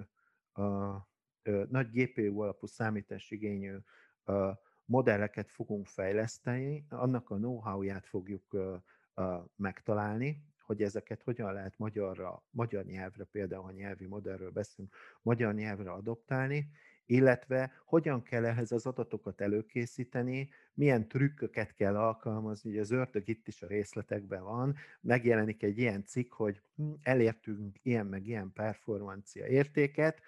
nagy 1.70 1.90
GPU 1.92 2.40
alapú 2.40 2.66
számításigényű 2.66 3.78
modelleket 4.86 5.52
fogunk 5.52 5.88
fejleszteni, 5.88 6.86
annak 6.90 7.30
a 7.30 7.36
know-how-ját 7.36 8.06
fogjuk 8.06 8.58
megtalálni, 9.56 10.44
hogy 10.60 10.82
ezeket 10.82 11.24
hogyan 11.24 11.54
lehet 11.54 11.78
magyarra, 11.78 12.44
magyar 12.50 12.86
nyelvre, 12.86 13.24
például 13.24 13.64
ha 13.64 13.72
nyelvi 13.72 14.06
modellről 14.06 14.52
beszélünk, 14.52 14.96
magyar 15.22 15.54
nyelvre 15.54 15.92
adoptálni, 15.92 16.70
illetve 17.06 17.72
hogyan 17.86 18.24
kell 18.24 18.46
ehhez 18.46 18.72
az 18.72 18.86
adatokat 18.86 19.42
előkészíteni, 19.42 20.50
milyen 20.74 21.08
trükköket 21.08 21.74
kell 21.74 21.98
alkalmazni, 21.98 22.70
ugye 22.70 22.80
az 22.80 22.92
ördög 22.92 23.28
itt 23.28 23.48
is 23.48 23.62
a 23.62 23.68
részletekben 23.68 24.44
van, 24.44 24.76
megjelenik 25.02 25.64
egy 25.64 25.78
ilyen 25.78 26.04
cikk, 26.06 26.34
hogy 26.34 26.62
hm, 26.76 26.92
elértünk 27.02 27.78
ilyen 27.82 28.06
meg 28.06 28.28
ilyen 28.28 28.52
performancia 28.54 29.46
értéket, 29.46 30.22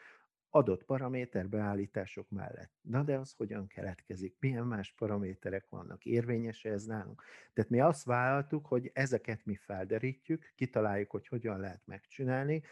adott 0.49 0.83
paraméter 0.83 1.49
beállítások 1.49 2.29
mellett. 2.29 2.71
Na 2.81 3.03
de 3.03 3.17
az 3.17 3.33
hogyan 3.37 3.67
keletkezik? 3.67 4.35
Milyen 4.39 4.65
más 4.65 4.93
paraméterek 4.97 5.69
vannak? 5.69 6.05
Érvényes 6.05 6.65
ez 6.65 6.85
nálunk? 6.85 7.23
Tehát 7.53 7.69
mi 7.69 7.79
azt 7.79 8.03
vállaltuk, 8.03 8.65
hogy 8.65 8.91
ezeket 8.93 9.45
mi 9.45 9.55
felderítjük, 9.55 10.53
kitaláljuk, 10.55 11.11
hogy 11.11 11.27
hogyan 11.27 11.59
lehet 11.59 11.81
megcsinálni, 11.85 12.63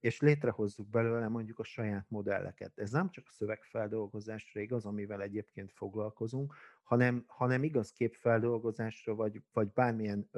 és 0.00 0.20
létrehozzuk 0.20 0.88
belőle 0.88 1.28
mondjuk 1.28 1.58
a 1.58 1.64
saját 1.64 2.10
modelleket. 2.10 2.78
Ez 2.78 2.90
nem 2.90 3.10
csak 3.10 3.24
a 3.26 3.32
szövegfeldolgozásra 3.32 4.60
igaz, 4.60 4.86
amivel 4.86 5.22
egyébként 5.22 5.72
foglalkozunk, 5.72 6.54
hanem, 6.82 7.24
hanem 7.26 7.62
igaz 7.62 7.92
képfeldolgozásra, 7.92 9.14
vagy, 9.14 9.42
vagy 9.52 9.68
bármilyen 9.72 10.30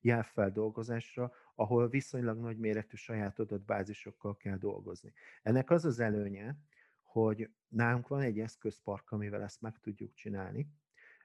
jelfeldolgozásra, 0.00 1.32
ahol 1.54 1.88
viszonylag 1.88 2.38
nagy 2.38 2.58
méretű 2.58 2.96
saját 2.96 3.38
adatbázisokkal 3.38 4.36
kell 4.36 4.56
dolgozni. 4.56 5.12
Ennek 5.42 5.70
az 5.70 5.84
az 5.84 6.00
előnye, 6.00 6.56
hogy 7.02 7.50
nálunk 7.68 8.08
van 8.08 8.20
egy 8.20 8.38
eszközpark, 8.38 9.10
amivel 9.10 9.42
ezt 9.42 9.60
meg 9.60 9.78
tudjuk 9.78 10.14
csinálni, 10.14 10.68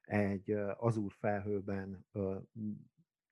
egy 0.01 0.51
Azure 0.77 1.15
felhőben 1.19 2.05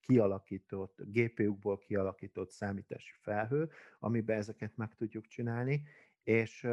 kialakított, 0.05 1.01
GPU-ból 1.05 1.77
kialakított 1.77 2.49
számítási 2.49 3.13
felhő, 3.21 3.69
amiben 3.99 4.37
ezeket 4.37 4.77
meg 4.77 4.95
tudjuk 4.95 5.27
csinálni, 5.27 5.83
és 6.23 6.67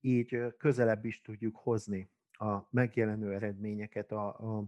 így 0.00 0.54
közelebb 0.58 1.04
is 1.04 1.20
tudjuk 1.20 1.56
hozni 1.56 2.10
a 2.30 2.66
megjelenő 2.70 3.32
eredményeket 3.32 4.12
a, 4.12 4.26
a, 4.26 4.64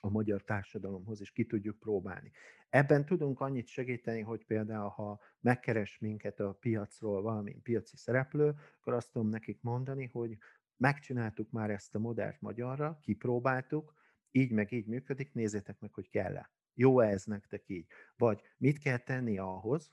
a 0.00 0.10
magyar 0.10 0.42
társadalomhoz, 0.42 1.20
és 1.20 1.32
ki 1.32 1.46
tudjuk 1.46 1.78
próbálni. 1.78 2.32
Ebben 2.68 3.04
tudunk 3.04 3.40
annyit 3.40 3.66
segíteni, 3.66 4.20
hogy 4.20 4.44
például, 4.44 4.88
ha 4.88 5.20
megkeres 5.40 5.98
minket 5.98 6.40
a 6.40 6.52
piacról 6.52 7.22
valami 7.22 7.52
piaci 7.52 7.96
szereplő, 7.96 8.54
akkor 8.80 8.92
azt 8.92 9.12
tudom 9.12 9.28
nekik 9.28 9.62
mondani, 9.62 10.06
hogy 10.12 10.38
megcsináltuk 10.76 11.50
már 11.50 11.70
ezt 11.70 11.94
a 11.94 11.98
modellt 11.98 12.40
magyarra, 12.40 12.98
kipróbáltuk, 13.02 13.94
így 14.30 14.52
meg 14.52 14.72
így 14.72 14.86
működik, 14.86 15.32
nézzétek 15.32 15.80
meg, 15.80 15.92
hogy 15.92 16.08
kell-e. 16.08 16.50
Jó-e 16.80 17.08
ez 17.08 17.24
nektek 17.24 17.68
így? 17.68 17.86
Vagy 18.16 18.40
mit 18.56 18.78
kell 18.78 18.98
tenni 18.98 19.38
ahhoz, 19.38 19.92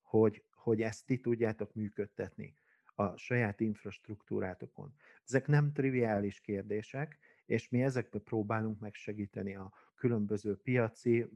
hogy, 0.00 0.44
hogy 0.50 0.82
ezt 0.82 1.06
ti 1.06 1.20
tudjátok 1.20 1.74
működtetni 1.74 2.54
a 2.94 3.16
saját 3.16 3.60
infrastruktúrátokon. 3.60 4.94
Ezek 5.24 5.46
nem 5.46 5.72
triviális 5.72 6.40
kérdések, 6.40 7.18
és 7.46 7.68
mi 7.68 7.82
ezekbe 7.82 8.18
próbálunk 8.18 8.80
megsegíteni 8.80 9.54
a 9.54 9.72
különböző 9.94 10.56
piaci, 10.56 11.26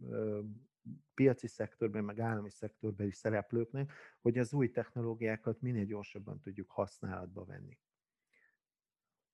piaci 1.14 1.46
szektorban, 1.46 2.04
meg 2.04 2.20
állami 2.20 2.50
szektorbeli 2.50 3.12
szereplőknek, 3.12 3.92
hogy 4.20 4.38
az 4.38 4.52
új 4.52 4.70
technológiákat 4.70 5.60
minél 5.60 5.84
gyorsabban 5.84 6.40
tudjuk 6.40 6.70
használatba 6.70 7.44
venni. 7.44 7.78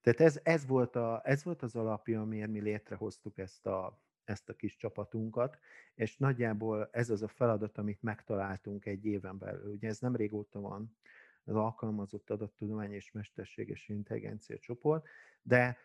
Tehát 0.01 0.19
ez, 0.19 0.39
ez, 0.43 0.65
volt, 0.65 0.95
a, 0.95 1.21
ez 1.23 1.43
volt 1.43 1.61
az 1.61 1.75
alapja, 1.75 2.21
amiért 2.21 2.49
mi 2.49 2.59
létrehoztuk 2.59 3.37
ezt 3.37 3.65
a, 3.65 4.01
ezt 4.31 4.49
a 4.49 4.55
kis 4.55 4.75
csapatunkat, 4.75 5.57
és 5.95 6.17
nagyjából 6.17 6.89
ez 6.91 7.09
az 7.09 7.21
a 7.21 7.27
feladat, 7.27 7.77
amit 7.77 8.01
megtaláltunk 8.01 8.85
egy 8.85 9.05
éven 9.05 9.37
belül. 9.37 9.71
Ugye 9.71 9.87
ez 9.87 9.99
nem 9.99 10.15
régóta 10.15 10.59
van, 10.59 10.95
az 11.43 11.55
alkalmazott 11.55 12.29
adattudomány 12.29 12.91
és 12.91 13.11
mesterséges 13.11 13.89
intelligencia 13.89 14.57
csoport, 14.57 15.07
de 15.41 15.77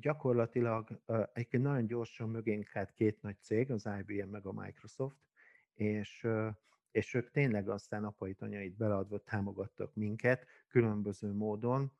gyakorlatilag 0.00 1.00
egyébként 1.32 1.62
nagyon 1.62 1.86
gyorsan 1.86 2.28
mögénk 2.28 2.68
hát 2.68 2.92
két 2.92 3.22
nagy 3.22 3.36
cég, 3.40 3.70
az 3.70 3.88
IBM 3.98 4.28
meg 4.28 4.46
a 4.46 4.52
Microsoft, 4.52 5.18
és, 5.74 6.26
és 6.90 7.14
ők 7.14 7.30
tényleg 7.30 7.68
aztán 7.68 8.04
apait, 8.04 8.42
anyait 8.42 8.76
beleadva 8.76 9.18
támogattak 9.18 9.94
minket 9.94 10.46
különböző 10.68 11.32
módon, 11.32 11.92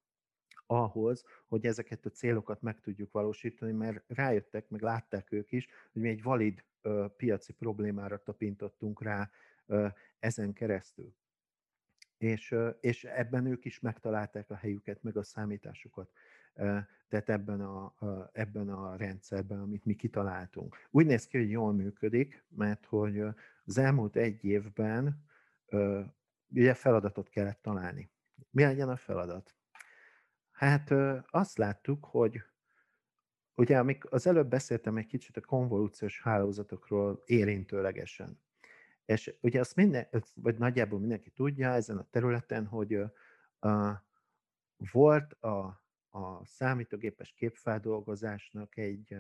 ahhoz, 0.67 1.25
hogy 1.47 1.67
ezeket 1.67 2.07
a 2.07 2.11
célokat 2.11 2.63
meg 2.63 2.81
tudjuk 2.81 3.13
valósítani, 3.13 3.73
mert 3.73 4.05
rájöttek, 4.07 4.69
meg 4.69 4.81
látták 4.81 5.33
ők 5.33 5.53
is, 5.53 5.69
hogy 5.93 6.03
mi 6.03 6.09
egy 6.09 6.23
valid 6.23 6.65
piaci 7.17 7.53
problémára 7.53 8.23
tapintottunk 8.23 9.03
rá 9.03 9.31
ezen 10.19 10.53
keresztül. 10.53 11.15
És, 12.17 12.55
és 12.81 13.05
ebben 13.05 13.47
ők 13.47 13.65
is 13.65 13.81
megtalálták 13.81 14.51
a 14.51 14.55
helyüket, 14.55 15.03
meg 15.03 15.17
a 15.17 15.23
számításukat. 15.23 16.11
Tehát 17.09 17.29
ebben 17.29 17.61
a, 17.61 17.95
ebben 18.33 18.69
a 18.69 18.97
rendszerben, 18.97 19.61
amit 19.61 19.85
mi 19.85 19.95
kitaláltunk. 19.95 20.77
Úgy 20.91 21.07
néz 21.07 21.27
ki, 21.27 21.39
hogy 21.39 21.51
jól 21.51 21.73
működik, 21.73 22.45
mert 22.49 22.85
hogy 22.85 23.21
az 23.65 23.79
elmúlt 23.79 24.17
egy 24.17 24.45
évben 24.45 25.25
ugye 26.49 26.75
feladatot 26.75 27.29
kellett 27.29 27.63
találni. 27.63 28.11
Mi 28.51 28.63
legyen 28.63 28.89
a 28.89 28.97
feladat? 28.97 29.55
Hát 30.55 30.91
azt 31.31 31.59
láttuk, 31.59 32.05
hogy 32.05 32.43
ugye 33.55 33.79
amik 33.79 34.13
az 34.13 34.27
előbb 34.27 34.49
beszéltem 34.49 34.97
egy 34.97 35.07
kicsit 35.07 35.37
a 35.37 35.41
konvolúciós 35.41 36.23
hálózatokról 36.23 37.23
érintőlegesen. 37.25 38.41
És 39.05 39.35
ugye 39.41 39.61
azt 39.61 39.77
minden, 39.77 40.09
vagy 40.35 40.59
nagyjából 40.59 40.99
mindenki 40.99 41.31
tudja 41.31 41.71
ezen 41.71 41.99
a 41.99 42.07
területen, 42.11 42.67
hogy 42.67 42.95
uh, 43.61 43.91
volt 44.93 45.33
a, 45.33 45.83
a 46.11 46.47
számítógépes 46.47 47.33
képfeldolgozásnak 47.33 48.77
egy, 48.77 49.17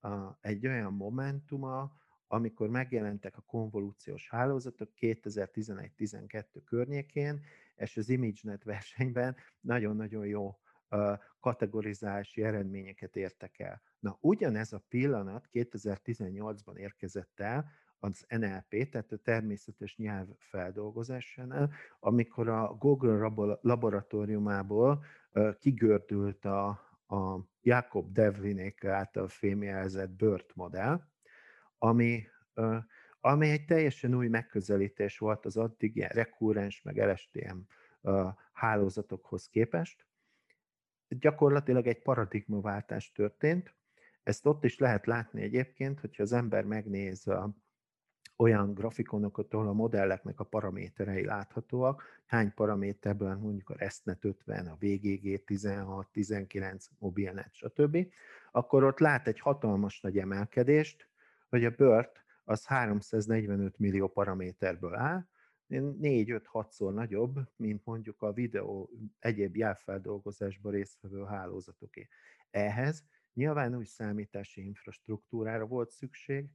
uh, 0.00 0.36
egy 0.40 0.66
olyan 0.66 0.92
momentuma, 0.92 1.96
amikor 2.26 2.68
megjelentek 2.68 3.36
a 3.36 3.44
konvolúciós 3.46 4.28
hálózatok 4.30 4.90
2011-12 5.00 6.44
környékén, 6.64 7.44
és 7.74 7.96
az 7.96 8.08
ImageNet 8.08 8.64
versenyben 8.74 9.36
nagyon-nagyon 9.60 10.26
jó 10.26 10.58
kategorizálási 11.40 12.42
eredményeket 12.42 13.16
értek 13.16 13.58
el. 13.58 13.82
Na, 13.98 14.16
ugyanez 14.20 14.72
a 14.72 14.84
pillanat 14.88 15.48
2018-ban 15.52 16.76
érkezett 16.76 17.40
el 17.40 17.70
az 17.98 18.24
NLP, 18.28 18.88
tehát 18.90 19.12
a 19.12 19.16
természetes 19.16 19.96
nyelv 19.96 20.28
feldolgozásánál, 20.38 21.70
amikor 22.00 22.48
a 22.48 22.74
Google 22.74 23.32
laboratóriumából 23.60 25.04
kigördült 25.58 26.44
a, 26.44 26.68
a 27.06 27.38
Jakob 27.62 28.12
Devlinék 28.12 28.84
által 28.84 29.28
fémjelzett 29.28 30.10
BERT 30.10 30.54
modell, 30.54 31.00
ami, 31.78 32.26
ami 33.20 33.50
egy 33.50 33.64
teljesen 33.64 34.14
új 34.14 34.28
megközelítés 34.28 35.18
volt 35.18 35.46
az 35.46 35.56
addig 35.56 35.96
ilyen 35.96 36.10
rekurrens, 36.12 36.82
meg 36.82 36.96
LSTM 36.96 37.58
hálózatokhoz 38.52 39.48
képest, 39.48 40.06
gyakorlatilag 41.20 41.86
egy 41.86 42.02
paradigmaváltás 42.02 43.12
történt. 43.12 43.74
Ezt 44.22 44.46
ott 44.46 44.64
is 44.64 44.78
lehet 44.78 45.06
látni 45.06 45.42
egyébként, 45.42 46.00
hogyha 46.00 46.22
az 46.22 46.32
ember 46.32 46.64
megnéz 46.64 47.30
olyan 48.36 48.74
grafikonokat, 48.74 49.54
ahol 49.54 49.68
a 49.68 49.72
modelleknek 49.72 50.40
a 50.40 50.44
paraméterei 50.44 51.24
láthatóak, 51.24 52.02
hány 52.26 52.54
paraméterből 52.54 53.36
mondjuk 53.36 53.70
a 53.70 53.76
RESTNet 53.76 54.24
50, 54.24 54.66
a 54.66 54.76
VGG 54.78 55.44
16, 55.44 56.08
19, 56.12 56.86
mobilnet, 56.98 57.54
stb., 57.54 58.06
akkor 58.52 58.84
ott 58.84 58.98
lát 58.98 59.26
egy 59.26 59.40
hatalmas 59.40 60.00
nagy 60.00 60.18
emelkedést, 60.18 61.08
hogy 61.48 61.64
a 61.64 61.70
BERT 61.70 62.24
az 62.44 62.66
345 62.66 63.78
millió 63.78 64.08
paraméterből 64.08 64.94
áll, 64.94 65.26
4-5-6-szor 65.68 66.92
nagyobb, 66.92 67.40
mint 67.56 67.84
mondjuk 67.84 68.22
a 68.22 68.32
videó 68.32 68.90
egyéb 69.18 69.56
jelfeldolgozásban 69.56 70.72
résztvevő 70.72 71.24
hálózatoké. 71.24 72.08
Ehhez 72.50 73.04
nyilván 73.34 73.76
új 73.76 73.84
számítási 73.84 74.64
infrastruktúrára 74.64 75.66
volt 75.66 75.90
szükség, 75.90 76.48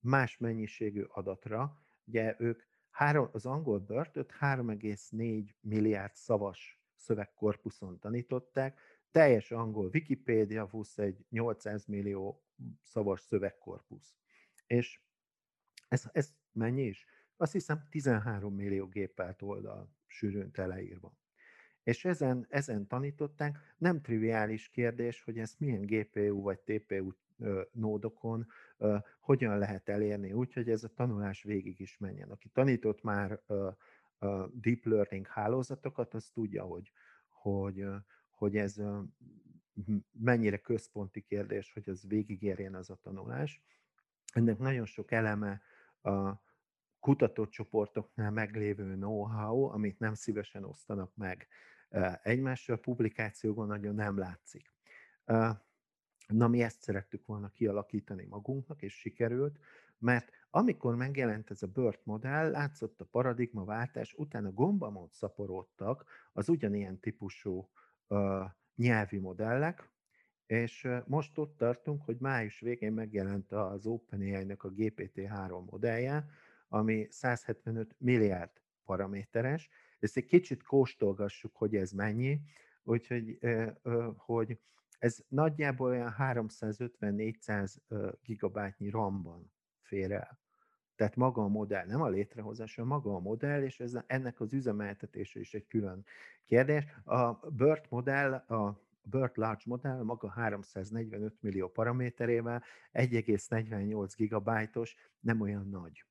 más 0.00 0.38
mennyiségű 0.38 1.02
adatra, 1.02 1.82
ugye 2.04 2.34
ők 2.38 2.62
három, 2.90 3.28
az 3.32 3.46
angol 3.46 3.78
börtöt 3.78 4.32
3,4 4.40 5.48
milliárd 5.60 6.14
szavas 6.14 6.80
szövegkorpuszon 6.94 7.98
tanították, 7.98 8.80
teljes 9.10 9.50
angol 9.50 9.90
Wikipédia 9.92 10.66
plusz 10.66 10.98
egy 10.98 11.26
800 11.30 11.86
millió 11.86 12.44
szavas 12.82 13.20
szövegkorpusz. 13.20 14.14
És 14.66 15.00
ez, 15.88 16.04
ez 16.12 16.32
mennyi 16.52 16.82
is? 16.82 17.06
Azt 17.36 17.52
hiszem 17.52 17.86
13 17.90 18.54
millió 18.54 18.86
gépelt 18.86 19.42
oldal 19.42 19.90
sűrűn 20.06 20.50
teleírva. 20.50 21.16
És 21.82 22.04
ezen, 22.04 22.46
ezen 22.48 22.86
tanították, 22.86 23.74
nem 23.78 24.00
triviális 24.00 24.68
kérdés, 24.68 25.22
hogy 25.22 25.38
ezt 25.38 25.60
milyen 25.60 25.86
GPU 25.86 26.40
vagy 26.40 26.58
TPU 26.58 27.12
nódokon 27.72 28.46
hogyan 29.20 29.58
lehet 29.58 29.88
elérni, 29.88 30.32
úgyhogy 30.32 30.70
ez 30.70 30.84
a 30.84 30.94
tanulás 30.94 31.42
végig 31.42 31.80
is 31.80 31.98
menjen. 31.98 32.30
Aki 32.30 32.48
tanított 32.48 33.02
már 33.02 33.40
deep 34.52 34.84
learning 34.84 35.26
hálózatokat, 35.26 36.14
az 36.14 36.28
tudja, 36.28 36.64
hogy, 36.64 36.92
hogy, 37.28 37.86
hogy 38.30 38.56
ez 38.56 38.82
mennyire 40.12 40.58
központi 40.58 41.20
kérdés, 41.20 41.72
hogy 41.72 41.88
az 41.88 42.04
végigérjen 42.08 42.74
az 42.74 42.90
a 42.90 42.98
tanulás. 43.02 43.62
Ennek 44.32 44.58
nagyon 44.58 44.86
sok 44.86 45.10
eleme 45.10 45.62
kutatócsoportoknál 47.04 48.30
meglévő 48.30 48.94
know-how, 48.94 49.62
amit 49.62 49.98
nem 49.98 50.14
szívesen 50.14 50.64
osztanak 50.64 51.16
meg 51.16 51.48
egymással, 52.22 52.76
publikációban 52.76 53.66
nagyon 53.66 53.94
nem 53.94 54.18
látszik. 54.18 54.72
Na, 56.26 56.48
mi 56.48 56.62
ezt 56.62 56.82
szerettük 56.82 57.26
volna 57.26 57.48
kialakítani 57.48 58.24
magunknak, 58.24 58.82
és 58.82 58.94
sikerült, 58.94 59.58
mert 59.98 60.30
amikor 60.50 60.94
megjelent 60.94 61.50
ez 61.50 61.62
a 61.62 61.66
BERT 61.66 62.04
modell, 62.04 62.50
látszott 62.50 63.00
a 63.00 63.04
paradigmaváltás, 63.04 64.14
utána 64.14 64.52
gombamód 64.52 65.12
szaporodtak 65.12 66.04
az 66.32 66.48
ugyanilyen 66.48 67.00
típusú 67.00 67.70
uh, 68.06 68.44
nyelvi 68.74 69.18
modellek, 69.18 69.90
és 70.46 70.88
most 71.06 71.38
ott 71.38 71.56
tartunk, 71.56 72.04
hogy 72.04 72.16
május 72.20 72.60
végén 72.60 72.92
megjelent 72.92 73.52
az 73.52 73.86
OpenAI-nak 73.86 74.62
a 74.62 74.70
GPT-3 74.70 75.70
modellje, 75.70 76.26
ami 76.74 77.06
175 77.10 77.94
milliárd 77.98 78.50
paraméteres. 78.84 79.68
Ezt 79.98 80.16
egy 80.16 80.26
kicsit 80.26 80.62
kóstolgassuk, 80.62 81.56
hogy 81.56 81.76
ez 81.76 81.90
mennyi, 81.90 82.40
úgyhogy 82.82 83.38
hogy 84.16 84.58
ez 84.98 85.24
nagyjából 85.28 85.88
olyan 85.88 86.14
350-400 86.18 87.76
gigabájtnyi 88.22 88.90
RAM-ban 88.90 89.52
fér 89.82 90.12
el. 90.12 90.38
Tehát 90.96 91.16
maga 91.16 91.42
a 91.42 91.48
modell, 91.48 91.86
nem 91.86 92.02
a 92.02 92.08
létrehozás, 92.08 92.74
hanem 92.74 92.90
maga 92.90 93.14
a 93.14 93.20
modell, 93.20 93.62
és 93.62 93.80
ez, 93.80 93.98
ennek 94.06 94.40
az 94.40 94.52
üzemeltetése 94.52 95.40
is 95.40 95.54
egy 95.54 95.66
külön 95.66 96.04
kérdés. 96.44 96.84
A 97.04 97.32
BERT 97.32 97.90
modell, 97.90 98.32
a 98.32 98.80
BERT 99.02 99.36
Large 99.36 99.62
modell 99.64 100.02
maga 100.02 100.30
345 100.30 101.42
millió 101.42 101.68
paraméterével 101.68 102.62
1,48 102.92 104.12
gigabájtos, 104.16 104.94
nem 105.20 105.40
olyan 105.40 105.68
nagy 105.68 106.04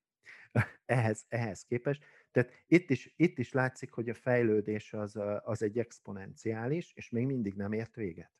ehhez, 0.85 1.25
ehhez 1.27 1.63
képest. 1.63 2.03
Tehát 2.31 2.51
itt 2.67 2.89
is, 2.89 3.13
itt 3.15 3.37
is 3.37 3.51
látszik, 3.51 3.91
hogy 3.91 4.09
a 4.09 4.13
fejlődés 4.13 4.93
az, 4.93 5.19
az 5.43 5.61
egy 5.61 5.79
exponenciális, 5.79 6.93
és 6.93 7.09
még 7.09 7.25
mindig 7.25 7.55
nem 7.55 7.71
ért 7.71 7.95
véget. 7.95 8.31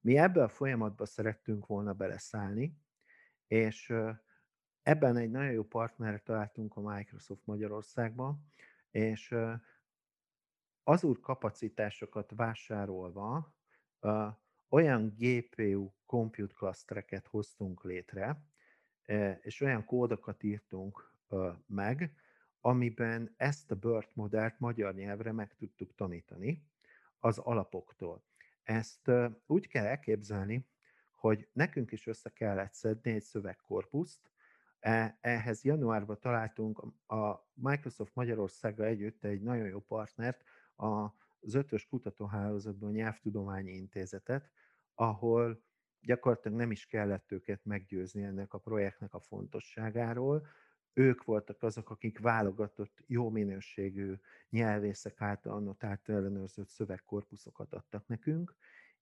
Mi 0.00 0.18
ebbe 0.18 0.42
a 0.42 0.48
folyamatba 0.48 1.06
szerettünk 1.06 1.66
volna 1.66 1.92
beleszállni, 1.92 2.78
és 3.46 3.94
ebben 4.82 5.16
egy 5.16 5.30
nagyon 5.30 5.52
jó 5.52 5.64
partnert 5.64 6.24
találtunk 6.24 6.76
a 6.76 6.80
Microsoft 6.80 7.46
Magyarországban, 7.46 8.46
és 8.90 9.34
az 10.82 11.04
úr 11.04 11.20
kapacitásokat 11.20 12.32
vásárolva 12.36 13.54
olyan 14.68 15.14
GPU 15.18 15.92
compute 16.06 16.54
clustereket 16.54 17.26
hoztunk 17.26 17.84
létre, 17.84 18.44
és 19.40 19.60
olyan 19.60 19.84
kódokat 19.84 20.42
írtunk 20.42 21.14
meg, 21.66 22.14
amiben 22.60 23.34
ezt 23.36 23.70
a 23.70 23.74
BERT 23.74 24.14
modellt 24.14 24.58
magyar 24.58 24.94
nyelvre 24.94 25.32
meg 25.32 25.54
tudtuk 25.54 25.94
tanítani 25.94 26.66
az 27.18 27.38
alapoktól. 27.38 28.22
Ezt 28.62 29.10
úgy 29.46 29.68
kell 29.68 29.86
elképzelni, 29.86 30.68
hogy 31.10 31.48
nekünk 31.52 31.92
is 31.92 32.06
össze 32.06 32.30
kellett 32.30 32.72
szedni 32.72 33.10
egy 33.10 33.22
szövegkorpuszt, 33.22 34.30
e, 34.80 35.18
ehhez 35.20 35.64
januárban 35.64 36.18
találtunk 36.20 36.78
a 37.06 37.48
Microsoft 37.54 38.14
Magyarországgal 38.14 38.86
együtt 38.86 39.24
egy 39.24 39.42
nagyon 39.42 39.66
jó 39.66 39.80
partnert, 39.80 40.42
az 40.74 41.54
ötös 41.54 41.86
kutatóhálózatban 41.86 42.88
a 42.88 42.92
Nyelvtudományi 42.92 43.72
Intézetet, 43.72 44.50
ahol 44.94 45.62
gyakorlatilag 46.00 46.58
nem 46.58 46.70
is 46.70 46.86
kellett 46.86 47.32
őket 47.32 47.64
meggyőzni 47.64 48.22
ennek 48.22 48.54
a 48.54 48.58
projektnek 48.58 49.14
a 49.14 49.20
fontosságáról. 49.20 50.46
Ők 50.92 51.24
voltak 51.24 51.62
azok, 51.62 51.90
akik 51.90 52.18
válogatott, 52.18 53.02
jó 53.06 53.30
minőségű 53.30 54.14
nyelvészek 54.50 55.20
által 55.20 55.52
annotált 55.52 56.08
ellenőrzött 56.08 56.68
szövegkorpuszokat 56.68 57.72
adtak 57.72 58.06
nekünk, 58.06 58.56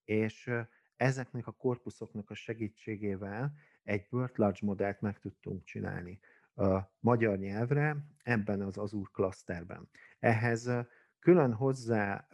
és 0.05 0.51
ezeknek 0.97 1.47
a 1.47 1.53
korpuszoknak 1.53 2.31
a 2.31 2.35
segítségével 2.35 3.53
egy 3.83 4.07
Word 4.11 4.39
Large 4.39 4.59
modellt 4.63 5.01
meg 5.01 5.19
tudtunk 5.19 5.65
csinálni 5.65 6.21
a 6.55 6.91
magyar 7.01 7.39
nyelvre 7.39 7.97
ebben 8.23 8.61
az 8.61 8.79
Azure 8.79 9.11
klaszterben. 9.13 9.89
Ehhez 10.19 10.71
külön 11.19 11.53
hozzá, 11.53 12.29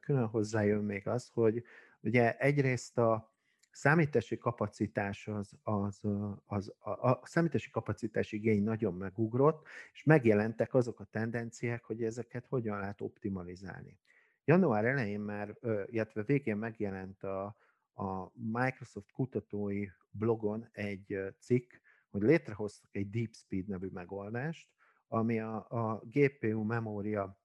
külön 0.00 0.26
hozzájön 0.26 0.84
még 0.84 1.06
az, 1.06 1.30
hogy 1.32 1.64
ugye 2.00 2.36
egyrészt 2.38 2.98
a 2.98 3.36
számítási 3.70 4.36
kapacitás 4.38 5.28
az, 5.28 5.52
az, 5.62 6.00
az 6.46 6.74
a, 6.78 6.90
a 6.90 7.20
számítási 7.24 7.70
kapacitás 7.70 8.32
igény 8.32 8.62
nagyon 8.62 8.94
megugrott, 8.94 9.66
és 9.92 10.04
megjelentek 10.04 10.74
azok 10.74 11.00
a 11.00 11.04
tendenciák, 11.04 11.84
hogy 11.84 12.02
ezeket 12.02 12.46
hogyan 12.46 12.78
lehet 12.78 13.00
optimalizálni. 13.00 13.98
Január 14.44 14.84
elején 14.84 15.20
már, 15.20 15.56
illetve 15.86 16.22
végén 16.22 16.56
megjelent 16.56 17.22
a, 17.22 17.56
a 17.94 18.30
Microsoft 18.34 19.12
kutatói 19.12 19.86
blogon 20.10 20.68
egy 20.72 21.18
cikk, 21.38 21.72
hogy 22.10 22.22
létrehoztak 22.22 22.94
egy 22.94 23.10
DeepSpeed 23.10 23.66
nevű 23.66 23.88
megoldást, 23.92 24.68
ami 25.08 25.40
a, 25.40 25.66
a 25.68 26.02
GPU 26.04 26.62
memória 26.62 27.38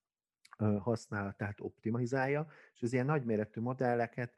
használatát 0.80 1.60
optimalizálja, 1.60 2.48
és 2.74 2.82
az 2.82 2.94
ilyen 2.94 3.06
nagyméretű 3.06 3.62
modelleket 3.62 4.34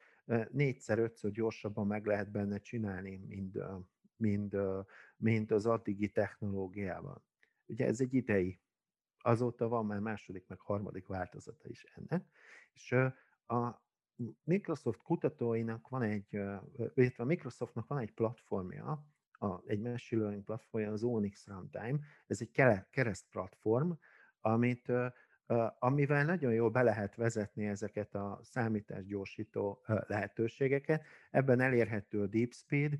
négyszer-ötször 0.52 1.32
gyorsabban 1.32 1.88
meg 1.88 2.06
lehet 2.06 2.32
benne 2.32 2.58
csinálni, 2.58 3.18
mint, 3.28 3.58
mint, 4.18 4.56
mint 5.18 5.52
az 5.52 5.66
addigi 5.66 6.10
technológiában. 6.12 7.24
Ugye 7.66 7.86
ez 7.86 8.00
egy 8.00 8.14
idei, 8.14 8.60
azóta 9.18 9.68
van 9.68 9.86
már 9.86 10.00
második, 10.00 10.48
meg 10.48 10.60
harmadik 10.60 11.08
változata 11.08 11.70
is 11.70 11.84
ennek, 11.84 12.26
és 12.74 12.92
a 13.48 13.84
Microsoft 14.44 15.02
kutatóinak 15.02 15.88
van 15.88 16.02
egy, 16.02 16.28
illetve 16.94 17.24
a 17.24 17.26
Microsoftnak 17.26 17.88
van 17.88 18.00
egy 18.00 18.14
platformja, 18.14 19.06
a, 19.32 19.62
egy 19.66 19.80
machine 19.80 20.22
learning 20.22 20.44
platformja, 20.44 20.92
az 20.92 21.04
Onyx 21.04 21.48
Runtime, 21.48 22.00
ez 22.28 22.42
egy 22.42 22.52
kereszt 22.90 23.30
platform, 23.30 23.92
amit 24.42 24.92
amivel 25.79 26.25
nagyon 26.25 26.53
jól 26.53 26.69
be 26.69 26.81
lehet 26.81 27.15
vezetni 27.15 27.67
ezeket 27.67 28.15
a 28.15 28.39
számításgyorsító 28.43 29.84
lehetőségeket. 29.86 31.05
Ebben 31.31 31.60
elérhető 31.60 32.21
a 32.21 32.27
Deep 32.27 32.53
Speed. 32.53 32.93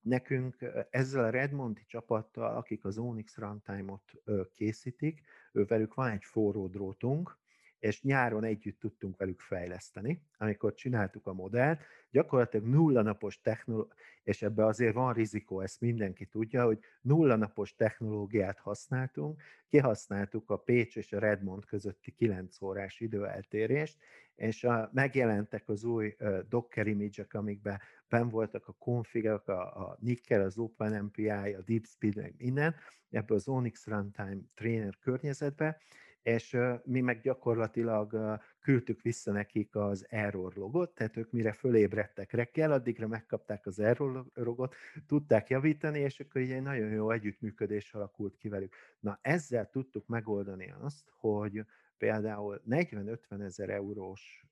Nekünk 0.00 0.56
ezzel 0.90 1.24
a 1.24 1.30
Redmonti 1.30 1.84
csapattal, 1.86 2.56
akik 2.56 2.84
az 2.84 2.98
Onyx 2.98 3.36
Runtime-ot 3.36 4.12
készítik, 4.54 5.22
ővelük 5.52 5.94
van 5.94 6.10
egy 6.10 6.24
forró 6.24 6.66
drótunk, 6.66 7.38
és 7.78 8.02
nyáron 8.02 8.44
együtt 8.44 8.78
tudtunk 8.78 9.16
velük 9.16 9.40
fejleszteni, 9.40 10.22
amikor 10.38 10.74
csináltuk 10.74 11.26
a 11.26 11.32
modellt, 11.32 11.80
gyakorlatilag 12.10 12.66
nulla 12.66 13.02
napos 13.02 13.40
technológia, 13.40 13.94
és 14.22 14.42
ebbe 14.42 14.64
azért 14.64 14.94
van 14.94 15.12
rizikó, 15.12 15.60
ezt 15.60 15.80
mindenki 15.80 16.26
tudja, 16.26 16.64
hogy 16.64 16.78
nulla 17.00 17.36
napos 17.36 17.74
technológiát 17.74 18.58
használtunk, 18.58 19.42
kihasználtuk 19.68 20.50
a 20.50 20.56
Pécs 20.56 20.96
és 20.96 21.12
a 21.12 21.18
Redmond 21.18 21.64
közötti 21.64 22.10
9 22.10 22.60
órás 22.62 23.00
időeltérést, 23.00 23.98
és 24.34 24.64
a, 24.64 24.90
megjelentek 24.92 25.68
az 25.68 25.84
új 25.84 26.14
uh, 26.18 26.38
Docker 26.48 26.86
image-ek, 26.86 27.34
amikben 27.34 27.80
ben 28.08 28.28
voltak 28.28 28.68
a 28.68 28.72
configek, 28.72 29.48
a, 29.48 29.60
a 29.60 29.96
Nickel, 30.00 30.42
az 30.42 30.58
OpenMPI, 30.58 31.28
a 31.28 31.62
DeepSpeed, 31.66 32.16
meg 32.16 32.34
minden, 32.38 32.74
ebből 33.10 33.36
az 33.36 33.48
Onyx 33.48 33.86
Runtime 33.86 34.40
Trainer 34.54 34.98
környezetbe, 35.00 35.80
és 36.28 36.56
mi 36.84 37.00
meg 37.00 37.20
gyakorlatilag 37.20 38.38
küldtük 38.60 39.02
vissza 39.02 39.32
nekik 39.32 39.76
az 39.76 40.06
error 40.08 40.54
logot, 40.54 40.94
tehát 40.94 41.16
ők 41.16 41.32
mire 41.32 41.52
fölébredtek 41.52 42.32
reggel, 42.32 42.72
addigra 42.72 43.06
megkapták 43.06 43.66
az 43.66 43.78
error 43.78 44.26
logot, 44.34 44.74
tudták 45.06 45.48
javítani, 45.48 45.98
és 45.98 46.20
akkor 46.20 46.40
egy 46.40 46.62
nagyon 46.62 46.90
jó 46.90 47.10
együttműködés 47.10 47.94
alakult 47.94 48.36
ki 48.36 48.48
velük. 48.48 48.74
Na 49.00 49.18
ezzel 49.22 49.70
tudtuk 49.70 50.06
megoldani 50.06 50.74
azt, 50.80 51.10
hogy 51.10 51.64
például 51.98 52.62
40-50 52.68 53.40
ezer 53.40 53.70
eurós 53.70 54.46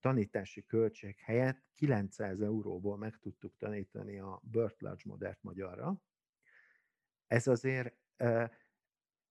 tanítási 0.00 0.64
költség 0.64 1.18
helyett 1.18 1.64
900 1.74 2.40
euróból 2.40 2.96
meg 2.96 3.18
tudtuk 3.18 3.56
tanítani 3.58 4.18
a 4.18 4.40
Burt 4.42 4.80
Large 4.80 5.02
modellt 5.04 5.38
magyarra. 5.42 6.02
Ez 7.26 7.46
azért, 7.46 7.96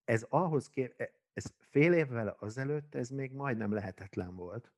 ez 0.05 0.25
ahhoz 0.29 0.69
kép, 0.69 0.93
e, 0.97 1.11
ez 1.33 1.53
fél 1.69 1.93
évvel 1.93 2.35
azelőtt 2.39 2.95
ez 2.95 3.09
még 3.09 3.31
majdnem 3.31 3.71
lehetetlen 3.71 4.35
volt, 4.35 4.71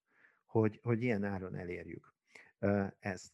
hogy, 0.46 0.80
hogy 0.84 1.04
ilyen 1.04 1.24
áron 1.24 1.56
elérjük 1.56 2.14
ezt. 3.00 3.34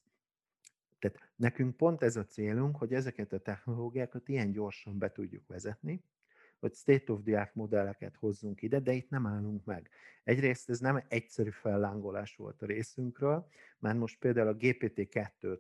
Tehát 1.00 1.32
nekünk 1.36 1.78
pont 1.78 2.04
ez 2.04 2.16
a 2.16 2.26
célunk, 2.26 2.78
hogy 2.78 2.94
ezeket 2.94 3.34
a 3.34 3.40
technológiákat 3.40 4.30
ilyen 4.30 4.52
gyorsan 4.52 4.98
be 4.98 5.12
tudjuk 5.12 5.48
vezetni, 5.48 6.04
hogy 6.60 6.74
state-of-the-art 6.74 7.56
modelleket 7.56 8.16
hozzunk 8.16 8.62
ide, 8.62 8.80
de 8.80 8.94
itt 8.94 9.10
nem 9.10 9.28
állunk 9.28 9.66
meg. 9.66 9.90
Egyrészt 10.24 10.70
ez 10.70 10.80
nem 10.80 11.04
egyszerű 11.08 11.50
fellángolás 11.50 12.36
volt 12.36 12.62
a 12.62 12.66
részünkről, 12.66 13.48
mert 13.80 13.98
most 13.98 14.20
például 14.20 14.48
a 14.48 14.56
GPT-2-t 14.56 15.60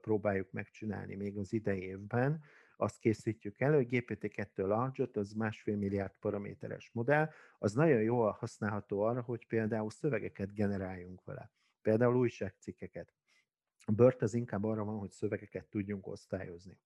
próbáljuk 0.00 0.52
megcsinálni 0.52 1.14
még 1.14 1.38
az 1.38 1.52
idei 1.52 1.82
évben, 1.82 2.42
azt 2.82 2.98
készítjük 2.98 3.60
elő, 3.60 3.74
hogy 3.76 3.88
GPT-2 3.90 4.48
large 4.54 5.08
az 5.12 5.32
másfél 5.32 5.76
milliárd 5.76 6.12
paraméteres 6.20 6.90
modell, 6.92 7.30
az 7.58 7.72
nagyon 7.72 8.02
jól 8.02 8.30
használható 8.30 9.00
arra, 9.00 9.20
hogy 9.20 9.46
például 9.46 9.90
szövegeket 9.90 10.54
generáljunk 10.54 11.24
vele. 11.24 11.50
Például 11.82 12.16
újságcikkeket. 12.16 13.12
A 13.84 13.92
BERT 13.92 14.22
az 14.22 14.34
inkább 14.34 14.64
arra 14.64 14.84
van, 14.84 14.98
hogy 14.98 15.10
szövegeket 15.10 15.64
tudjunk 15.66 16.06
osztályozni. 16.06 16.78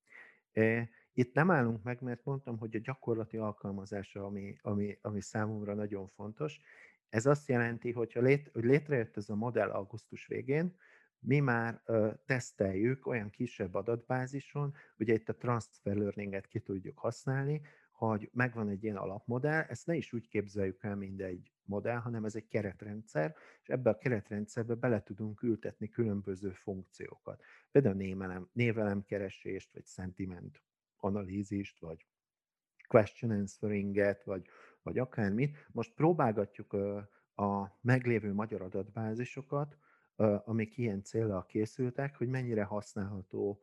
Itt 1.12 1.34
nem 1.34 1.50
állunk 1.50 1.82
meg, 1.82 2.00
mert 2.00 2.24
mondtam, 2.24 2.58
hogy 2.58 2.76
a 2.76 2.80
gyakorlati 2.82 3.36
alkalmazása, 3.36 4.24
ami, 4.24 4.58
ami, 4.62 4.98
ami 5.02 5.20
számomra 5.20 5.74
nagyon 5.74 6.06
fontos. 6.06 6.60
Ez 7.08 7.26
azt 7.26 7.48
jelenti, 7.48 7.92
hogy 7.92 8.18
létrejött 8.52 9.16
ez 9.16 9.28
a 9.28 9.34
modell 9.34 9.70
augusztus 9.70 10.26
végén, 10.26 10.76
mi 11.18 11.40
már 11.40 11.80
ö, 11.84 12.10
teszteljük 12.26 13.06
olyan 13.06 13.30
kisebb 13.30 13.74
adatbázison, 13.74 14.74
ugye 14.98 15.14
itt 15.14 15.28
a 15.28 15.36
transfer 15.36 15.96
learninget 15.96 16.46
ki 16.46 16.60
tudjuk 16.60 16.98
használni, 16.98 17.60
hogy 17.90 18.30
megvan 18.32 18.68
egy 18.68 18.84
ilyen 18.84 18.96
alapmodell, 18.96 19.62
ezt 19.62 19.86
ne 19.86 19.94
is 19.94 20.12
úgy 20.12 20.28
képzeljük 20.28 20.82
el, 20.82 20.96
mint 20.96 21.20
egy 21.20 21.52
modell, 21.62 21.96
hanem 21.96 22.24
ez 22.24 22.34
egy 22.34 22.48
keretrendszer, 22.48 23.34
és 23.62 23.68
ebbe 23.68 23.90
a 23.90 23.98
keretrendszerbe 23.98 24.74
bele 24.74 25.02
tudunk 25.02 25.42
ültetni 25.42 25.88
különböző 25.88 26.50
funkciókat. 26.50 27.42
Például 27.70 27.94
névelem, 27.94 28.48
névelemkeresést, 28.52 29.72
vagy 29.72 29.86
sentiment 29.86 30.62
analízist, 30.96 31.78
vagy 31.78 32.06
question 32.88 33.30
answeringet, 33.30 34.24
vagy, 34.24 34.46
vagy 34.82 34.98
akármit. 34.98 35.66
Most 35.72 35.94
próbálgatjuk 35.94 36.72
a 37.34 37.78
meglévő 37.80 38.32
magyar 38.32 38.62
adatbázisokat, 38.62 39.76
amik 40.44 40.76
ilyen 40.76 41.02
célral 41.02 41.46
készültek, 41.46 42.16
hogy 42.16 42.28
mennyire 42.28 42.64
használható 42.64 43.60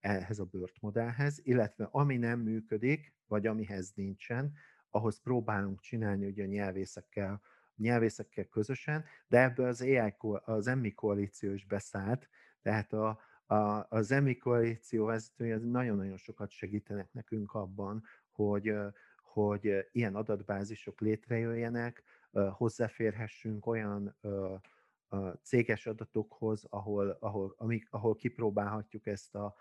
ehhez 0.00 0.38
a 0.38 0.44
BERT 0.44 0.80
modellhez, 0.80 1.40
illetve 1.42 1.88
ami 1.90 2.16
nem 2.16 2.40
működik, 2.40 3.14
vagy 3.26 3.46
amihez 3.46 3.92
nincsen, 3.94 4.52
ahhoz 4.90 5.20
próbálunk 5.20 5.80
csinálni 5.80 6.26
ugye 6.26 6.42
a 6.42 6.46
nyelvészekkel, 6.46 7.40
nyelvészekkel 7.76 8.44
közösen, 8.44 9.04
de 9.28 9.42
ebből 9.42 9.66
az 9.66 9.80
AI, 9.80 10.14
az 10.44 10.66
EMMI 10.66 10.92
koalíció 10.92 11.52
is 11.52 11.66
beszállt, 11.66 12.28
tehát 12.62 12.92
a, 12.92 13.20
a, 13.46 13.86
az 13.88 14.10
EMI 14.10 14.36
koalíció 14.36 15.04
vezetője 15.04 15.56
nagyon-nagyon 15.56 16.16
sokat 16.16 16.50
segítenek 16.50 17.12
nekünk 17.12 17.54
abban, 17.54 18.02
hogy, 18.30 18.74
hogy 19.22 19.88
ilyen 19.92 20.14
adatbázisok 20.14 21.00
létrejöjjenek, 21.00 22.02
hozzáférhessünk 22.52 23.66
olyan 23.66 24.16
céges 25.42 25.86
adatokhoz, 25.86 26.66
ahol, 26.68 27.16
ahol, 27.20 27.54
amik, 27.56 27.86
ahol 27.90 28.14
kipróbálhatjuk 28.14 29.06
ezt 29.06 29.34
a, 29.34 29.54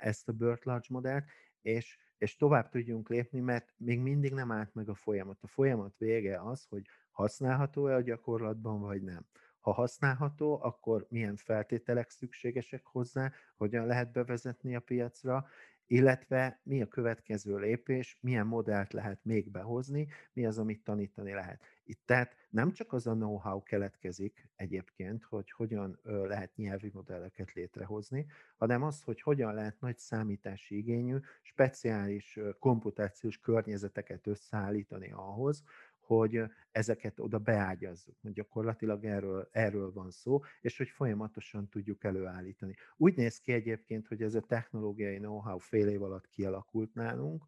ezt 0.00 0.28
a 0.28 0.32
BERT 0.32 0.64
Large 0.64 0.86
modellt, 0.88 1.24
és, 1.60 1.98
és 2.18 2.36
tovább 2.36 2.68
tudjunk 2.68 3.08
lépni, 3.08 3.40
mert 3.40 3.74
még 3.76 4.00
mindig 4.00 4.32
nem 4.32 4.52
állt 4.52 4.74
meg 4.74 4.88
a 4.88 4.94
folyamat. 4.94 5.38
A 5.42 5.46
folyamat 5.46 5.98
vége 5.98 6.40
az, 6.40 6.66
hogy 6.68 6.86
használható-e 7.10 7.94
a 7.94 8.00
gyakorlatban, 8.00 8.80
vagy 8.80 9.02
nem. 9.02 9.26
Ha 9.60 9.72
használható, 9.72 10.58
akkor 10.62 11.06
milyen 11.08 11.36
feltételek 11.36 12.10
szükségesek 12.10 12.86
hozzá, 12.86 13.32
hogyan 13.56 13.86
lehet 13.86 14.12
bevezetni 14.12 14.76
a 14.76 14.80
piacra, 14.80 15.46
illetve 15.86 16.60
mi 16.62 16.82
a 16.82 16.88
következő 16.88 17.58
lépés, 17.58 18.18
milyen 18.20 18.46
modellt 18.46 18.92
lehet 18.92 19.24
még 19.24 19.50
behozni, 19.50 20.08
mi 20.32 20.46
az, 20.46 20.58
amit 20.58 20.84
tanítani 20.84 21.32
lehet. 21.32 21.60
Itt 21.84 22.00
tehát 22.04 22.36
nem 22.50 22.72
csak 22.72 22.92
az 22.92 23.06
a 23.06 23.12
know-how 23.12 23.62
keletkezik 23.62 24.48
egyébként, 24.56 25.24
hogy 25.24 25.50
hogyan 25.50 25.98
lehet 26.02 26.56
nyelvi 26.56 26.90
modelleket 26.94 27.52
létrehozni, 27.52 28.26
hanem 28.56 28.82
az, 28.82 29.02
hogy 29.02 29.20
hogyan 29.20 29.54
lehet 29.54 29.80
nagy 29.80 29.98
számítási 29.98 30.76
igényű, 30.76 31.16
speciális 31.42 32.38
komputációs 32.58 33.38
környezeteket 33.38 34.26
összeállítani 34.26 35.10
ahhoz, 35.10 35.64
hogy 36.06 36.42
ezeket 36.70 37.20
oda 37.20 37.38
beágyazzuk. 37.38 38.16
Gyakorlatilag 38.22 39.04
erről, 39.04 39.48
erről 39.52 39.92
van 39.92 40.10
szó, 40.10 40.40
és 40.60 40.76
hogy 40.76 40.88
folyamatosan 40.88 41.68
tudjuk 41.68 42.04
előállítani. 42.04 42.74
Úgy 42.96 43.16
néz 43.16 43.38
ki 43.38 43.52
egyébként, 43.52 44.06
hogy 44.06 44.22
ez 44.22 44.34
a 44.34 44.40
technológiai 44.40 45.16
know-how 45.16 45.58
fél 45.58 45.88
év 45.88 46.02
alatt 46.02 46.28
kialakult 46.28 46.94
nálunk, 46.94 47.44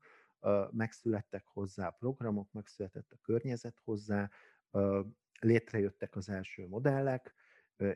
megszülettek 0.70 1.44
hozzá 1.46 1.88
programok, 1.88 2.52
megszületett 2.52 3.12
a 3.12 3.18
környezet 3.22 3.78
hozzá, 3.84 4.30
létrejöttek 5.40 6.16
az 6.16 6.28
első 6.28 6.68
modellek, 6.68 7.34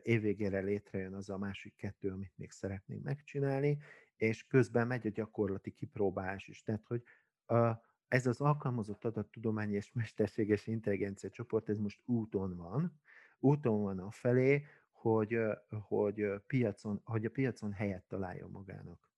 évvégére 0.03 0.61
létrejön 0.61 1.15
az 1.15 1.31
a 1.31 1.39
másik 1.39 1.77
kettő, 1.77 2.11
amit 2.11 2.33
még 2.37 2.51
szeretnénk 2.51 3.03
megcsinálni, 3.03 3.79
és 4.17 4.47
közben 4.47 4.87
megy 4.87 5.07
a 5.07 5.11
gyakorlati 5.11 5.71
kipróbálás 5.71 6.49
is. 6.49 6.63
Tehát, 6.63 6.87
hogy 6.87 7.03
ez 8.13 8.27
az 8.27 8.41
alkalmazott 8.41 9.05
adattudományi 9.05 9.75
és 9.75 9.93
mesterséges 9.93 10.67
intelligencia 10.67 11.31
csoport, 11.31 11.69
ez 11.69 11.79
most 11.79 12.01
úton 12.05 12.57
van, 12.57 13.01
úton 13.39 13.83
van 13.83 13.99
a 13.99 14.11
felé, 14.11 14.65
hogy, 14.91 15.39
hogy, 15.89 16.25
piacon, 16.47 17.01
hogy 17.05 17.25
a 17.25 17.31
piacon 17.31 17.73
helyet 17.73 18.05
találjon 18.09 18.51
magának. 18.51 19.11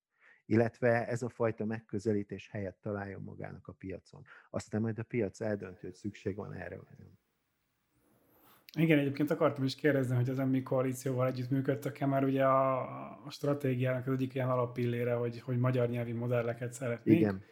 Illetve 0.46 1.06
ez 1.06 1.22
a 1.22 1.28
fajta 1.28 1.64
megközelítés 1.64 2.48
helyet 2.50 2.76
találjon 2.80 3.22
magának 3.22 3.68
a 3.68 3.72
piacon. 3.72 4.22
Aztán 4.50 4.80
majd 4.80 4.98
a 4.98 5.02
piac 5.02 5.40
eldöntő, 5.40 5.80
hogy 5.80 5.94
szükség 5.94 6.36
van 6.36 6.52
erre 6.52 6.76
vagy 6.76 6.98
nem. 6.98 7.18
Igen, 8.78 8.98
egyébként 8.98 9.30
akartam 9.30 9.64
is 9.64 9.74
kérdezni, 9.74 10.16
hogy 10.16 10.28
az 10.28 10.38
emmi 10.38 10.62
koalícióval 10.62 11.26
együtt 11.26 11.50
működtek-e, 11.50 12.06
már 12.06 12.24
ugye 12.24 12.44
a, 12.44 12.80
a 13.24 13.30
stratégiának 13.30 14.06
az 14.06 14.12
egyik 14.12 14.34
ilyen 14.34 14.50
alappillére, 14.50 15.14
hogy, 15.14 15.40
hogy 15.40 15.58
magyar 15.58 15.88
nyelvi 15.88 16.12
modelleket 16.12 16.72
szeretnénk. 16.72 17.20
Igen 17.20 17.44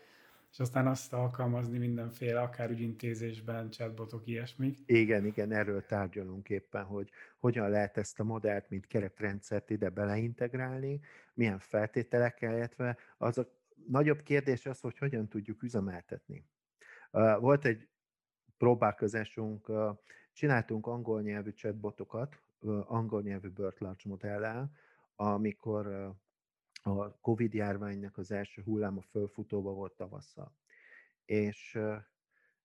és 0.52 0.60
aztán 0.60 0.86
azt 0.86 1.12
alkalmazni 1.12 1.78
mindenféle, 1.78 2.40
akár 2.40 2.70
ügyintézésben, 2.70 3.70
chatbotok, 3.70 4.26
ilyesmik. 4.26 4.78
Igen, 4.86 5.24
igen, 5.24 5.52
erről 5.52 5.86
tárgyalunk 5.86 6.48
éppen, 6.48 6.84
hogy 6.84 7.10
hogyan 7.38 7.70
lehet 7.70 7.96
ezt 7.96 8.20
a 8.20 8.24
modellt, 8.24 8.68
mint 8.68 8.86
keretrendszert 8.86 9.70
ide 9.70 9.88
beleintegrálni, 9.88 11.00
milyen 11.34 11.58
feltételekkel, 11.58 12.56
illetve 12.56 12.96
az 13.18 13.38
a 13.38 13.48
nagyobb 13.86 14.22
kérdés 14.22 14.66
az, 14.66 14.80
hogy 14.80 14.98
hogyan 14.98 15.28
tudjuk 15.28 15.62
üzemeltetni. 15.62 16.44
Volt 17.40 17.64
egy 17.64 17.88
próbálkozásunk, 18.58 19.70
csináltunk 20.32 20.86
angol 20.86 21.22
nyelvű 21.22 21.50
chatbotokat, 21.50 22.42
angol 22.86 23.22
nyelvű 23.22 23.48
BERT 23.48 24.04
modellel, 24.04 24.72
amikor 25.16 26.14
a 26.83 27.21
Covid 27.21 27.55
járványnak 27.55 28.18
az 28.18 28.31
első 28.31 28.62
hulláma 28.62 29.01
fölfutóba 29.01 29.73
volt 29.73 29.92
tavasszal. 29.92 30.53
És 31.25 31.79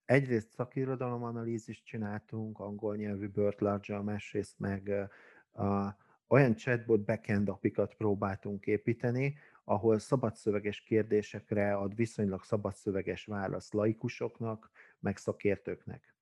egyrészt 0.06 0.52
szakirodalomanalízist 0.52 1.86
csináltunk, 1.86 2.60
angol 2.60 2.96
nyelvű 2.96 3.28
Burt 3.28 3.60
large 3.62 4.02
másrészt 4.02 4.60
meg 4.60 5.10
a, 5.52 5.98
olyan 6.28 6.56
chatbot 6.56 7.02
backend 7.02 7.50
apikat 7.50 7.94
próbáltunk 7.94 8.66
építeni, 8.66 9.38
ahol 9.64 10.00
szabadszöveges 10.00 10.82
kérdésekre 10.82 11.76
ad 11.76 11.96
viszonylag 11.96 12.44
szabadszöveges 12.44 13.26
választ 13.26 13.74
laikusoknak, 13.74 14.72
meg 15.00 15.18
szakértőknek. 15.18 16.16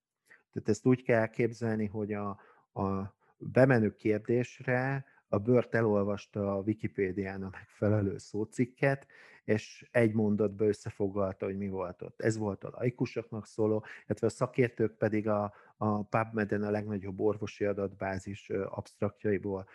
Tehát 0.51 0.69
ezt 0.69 0.85
úgy 0.85 1.03
kell 1.03 1.19
elképzelni, 1.19 1.85
hogy 1.85 2.13
a, 2.13 2.29
a 2.73 3.15
bemenő 3.37 3.95
kérdésre 3.95 5.05
a 5.35 5.39
bört 5.39 5.75
elolvasta 5.75 6.55
a 6.55 6.61
Wikipédián 6.61 7.43
a 7.43 7.49
megfelelő 7.51 8.17
szócikket, 8.17 9.07
és 9.43 9.87
egy 9.91 10.13
mondatba 10.13 10.65
összefoglalta, 10.65 11.45
hogy 11.45 11.57
mi 11.57 11.67
volt 11.67 12.01
ott. 12.01 12.21
Ez 12.21 12.37
volt 12.37 12.63
a 12.63 12.69
laikusoknak 12.77 13.45
szóló, 13.45 13.85
illetve 14.05 14.27
a 14.27 14.29
szakértők 14.29 14.97
pedig 14.97 15.27
a, 15.27 15.53
a 15.77 16.03
PubMed-en 16.03 16.63
a 16.63 16.69
legnagyobb 16.69 17.19
orvosi 17.19 17.65
adatbázis 17.65 18.49
absztraktjaiból 18.49 19.67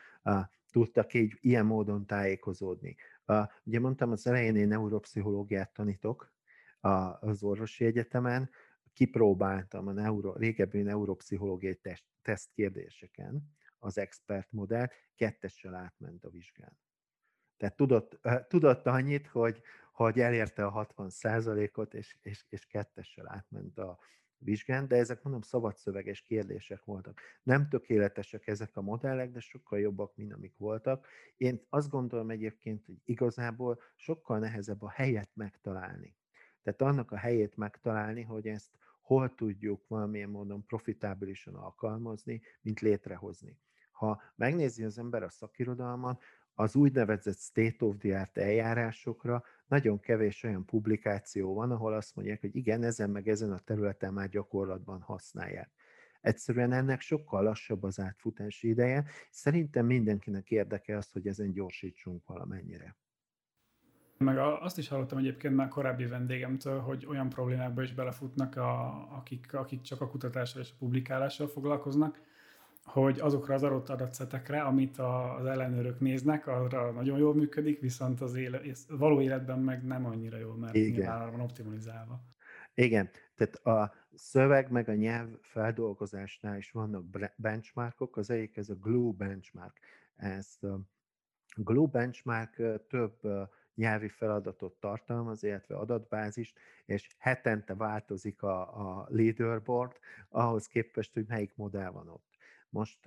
tudtak 0.71 1.15
így 1.15 1.39
ilyen 1.41 1.67
módon 1.67 2.07
tájékozódni. 2.07 2.97
Ugye 3.65 3.81
mondtam 3.81 4.11
az 4.11 4.27
elején, 4.27 4.57
én 4.57 4.69
neuropszichológiát 4.69 5.73
tanítok 5.73 6.33
az 7.21 7.43
orvosi 7.43 7.85
egyetemen, 7.85 8.51
kipróbáltam 8.93 9.87
a 9.87 9.93
neuro, 9.93 10.33
régebbi 10.33 10.83
neuropszichológiai 10.83 11.75
teszt, 11.75 12.05
teszt 12.23 12.51
az 13.81 13.99
expert 13.99 14.53
modell, 14.53 14.87
kettessel 15.15 15.75
átment 15.75 16.25
a 16.25 16.31
vizsgán. 16.31 16.79
Tehát 17.57 17.77
tudott, 17.77 18.21
tudott 18.49 18.87
annyit, 18.87 19.27
hogy, 19.27 19.61
hogy 19.93 20.21
elérte 20.21 20.65
a 20.65 20.71
60 20.71 21.11
ot 21.75 21.95
és, 21.95 22.17
és, 22.21 22.45
és 22.49 22.67
kettessel 22.67 23.29
átment 23.29 23.79
a 23.79 23.99
vizsgán, 24.41 24.89
de 24.89 24.97
ezek 24.97 25.23
mondom 25.23 25.43
szabadszöveges 25.43 26.23
kérdések 26.23 26.85
voltak. 26.85 27.21
Nem 27.43 27.69
tökéletesek 27.69 28.47
ezek 28.47 28.77
a 28.77 28.83
modellek, 28.83 29.31
de 29.31 29.41
sokkal 29.41 29.79
jobbak, 29.81 30.17
mint 30.17 30.33
amik 30.33 30.57
voltak. 30.57 31.07
Én 31.37 31.67
azt 31.69 31.91
gondolom 31.91 32.31
egyébként, 32.31 32.87
hogy 32.87 32.97
igazából 33.05 33.81
sokkal 33.97 34.39
nehezebb 34.39 34.83
a 34.83 34.91
helyet 34.91 35.31
megtalálni. 35.35 36.17
Tehát 36.63 36.83
annak 36.83 37.11
a 37.11 37.17
helyét 37.17 37.57
megtalálni, 37.57 38.23
hogy 38.23 38.47
ezt 38.47 38.79
hol 39.01 39.35
tudjuk 39.35 39.89
valamilyen 39.89 40.31
módon 40.31 40.67
profitábilisan 40.67 41.55
alkalmazni, 41.55 42.43
mint 42.61 42.81
létrehozni. 42.81 43.59
Ha 44.01 44.23
megnézi 44.35 44.85
az 44.85 44.99
ember 44.99 45.23
a 45.23 45.31
szakirodalmat, 45.31 46.23
az 46.55 46.75
úgynevezett 46.75 47.39
state 47.39 47.85
of 47.85 47.97
the 47.99 48.21
art 48.21 48.39
eljárásokra 48.39 49.43
nagyon 49.67 50.01
kevés 50.01 50.43
olyan 50.43 50.65
publikáció 50.65 51.55
van, 51.55 51.71
ahol 51.71 51.93
azt 51.95 52.17
mondják, 52.17 52.41
hogy 52.41 52.57
igen, 52.57 52.83
ezen 52.83 53.11
meg 53.11 53.29
ezen 53.29 53.53
a 53.53 53.59
területen 53.59 54.13
már 54.13 54.29
gyakorlatban 54.29 55.01
használják. 55.01 55.71
Egyszerűen 56.21 56.73
ennek 56.73 57.01
sokkal 57.01 57.43
lassabb 57.43 57.83
az 57.83 58.01
átfutási 58.01 58.69
ideje. 58.69 59.05
Szerintem 59.31 59.87
mindenkinek 59.87 60.51
érdeke 60.51 60.97
az, 60.97 61.13
hogy 61.13 61.27
ezen 61.27 61.53
gyorsítsunk 61.53 62.27
valamennyire. 62.27 62.97
Meg 64.19 64.39
azt 64.39 64.79
is 64.79 64.89
hallottam 64.89 65.19
egyébként 65.19 65.55
már 65.55 65.69
korábbi 65.69 66.07
vendégemtől, 66.07 66.81
hogy 66.81 67.07
olyan 67.07 67.29
problémákba 67.29 67.83
is 67.83 67.95
belefutnak, 67.95 68.57
a, 68.57 68.91
akik, 69.17 69.55
akik 69.55 69.81
csak 69.81 70.01
a 70.01 70.09
kutatással 70.09 70.63
és 70.63 70.71
a 70.71 70.77
publikálással 70.79 71.49
foglalkoznak, 71.49 72.29
hogy 72.93 73.21
azokra 73.21 73.55
az 73.55 73.63
adott 73.63 73.89
adatszetekre, 73.89 74.63
amit 74.63 74.99
az 74.99 75.47
ellenőrök 75.47 76.01
néznek, 76.01 76.47
arra 76.47 76.91
nagyon 76.91 77.19
jól 77.19 77.35
működik, 77.35 77.81
viszont 77.81 78.21
az 78.21 78.35
éle, 78.35 78.61
való 78.89 79.21
életben 79.21 79.59
meg 79.59 79.85
nem 79.85 80.07
annyira 80.07 80.37
jól, 80.37 80.57
mert 80.57 80.75
Igen. 80.75 80.91
nyilván 80.91 81.31
van 81.31 81.41
optimalizálva. 81.41 82.21
Igen, 82.75 83.11
tehát 83.35 83.55
a 83.55 83.95
szöveg 84.15 84.71
meg 84.71 84.89
a 84.89 84.95
nyelv 84.95 85.29
feldolgozásnál 85.41 86.57
is 86.57 86.71
vannak 86.71 87.05
benchmarkok, 87.37 88.17
az 88.17 88.31
egyik 88.31 88.57
ez 88.57 88.69
a 88.69 88.75
Glue 88.75 89.13
benchmark. 89.17 89.79
Ez 90.17 90.59
a 90.61 90.79
Glue 91.55 91.89
benchmark 91.89 92.63
több 92.89 93.21
nyelvi 93.75 94.09
feladatot 94.09 94.75
tartalmaz, 94.81 95.43
illetve 95.43 95.77
adatbázist, 95.77 96.59
és 96.85 97.09
hetente 97.19 97.75
változik 97.75 98.43
a, 98.43 98.61
a 98.61 99.07
leaderboard 99.09 99.97
ahhoz 100.29 100.67
képest, 100.67 101.15
hogy 101.15 101.25
melyik 101.29 101.57
modell 101.57 101.91
van 101.91 102.09
ott. 102.09 102.30
Most 102.71 103.07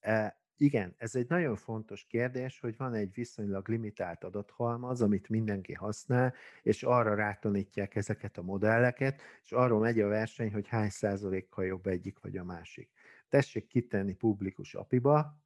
e, 0.00 0.40
igen, 0.56 0.94
ez 0.96 1.14
egy 1.14 1.28
nagyon 1.28 1.56
fontos 1.56 2.04
kérdés, 2.04 2.60
hogy 2.60 2.76
van 2.76 2.94
egy 2.94 3.12
viszonylag 3.14 3.68
limitált 3.68 4.24
adathalmaz, 4.24 5.02
amit 5.02 5.28
mindenki 5.28 5.72
használ, 5.72 6.34
és 6.62 6.82
arra 6.82 7.14
rátanítják 7.14 7.96
ezeket 7.96 8.38
a 8.38 8.42
modelleket, 8.42 9.22
és 9.42 9.52
arról 9.52 9.80
megy 9.80 10.00
a 10.00 10.08
verseny, 10.08 10.52
hogy 10.52 10.68
hány 10.68 10.90
százalékkal 10.90 11.64
jobb 11.64 11.86
egyik 11.86 12.18
vagy 12.18 12.36
a 12.36 12.44
másik. 12.44 12.90
Tessék 13.28 13.66
kitenni 13.66 14.14
publikus 14.14 14.74
apiba, 14.74 15.38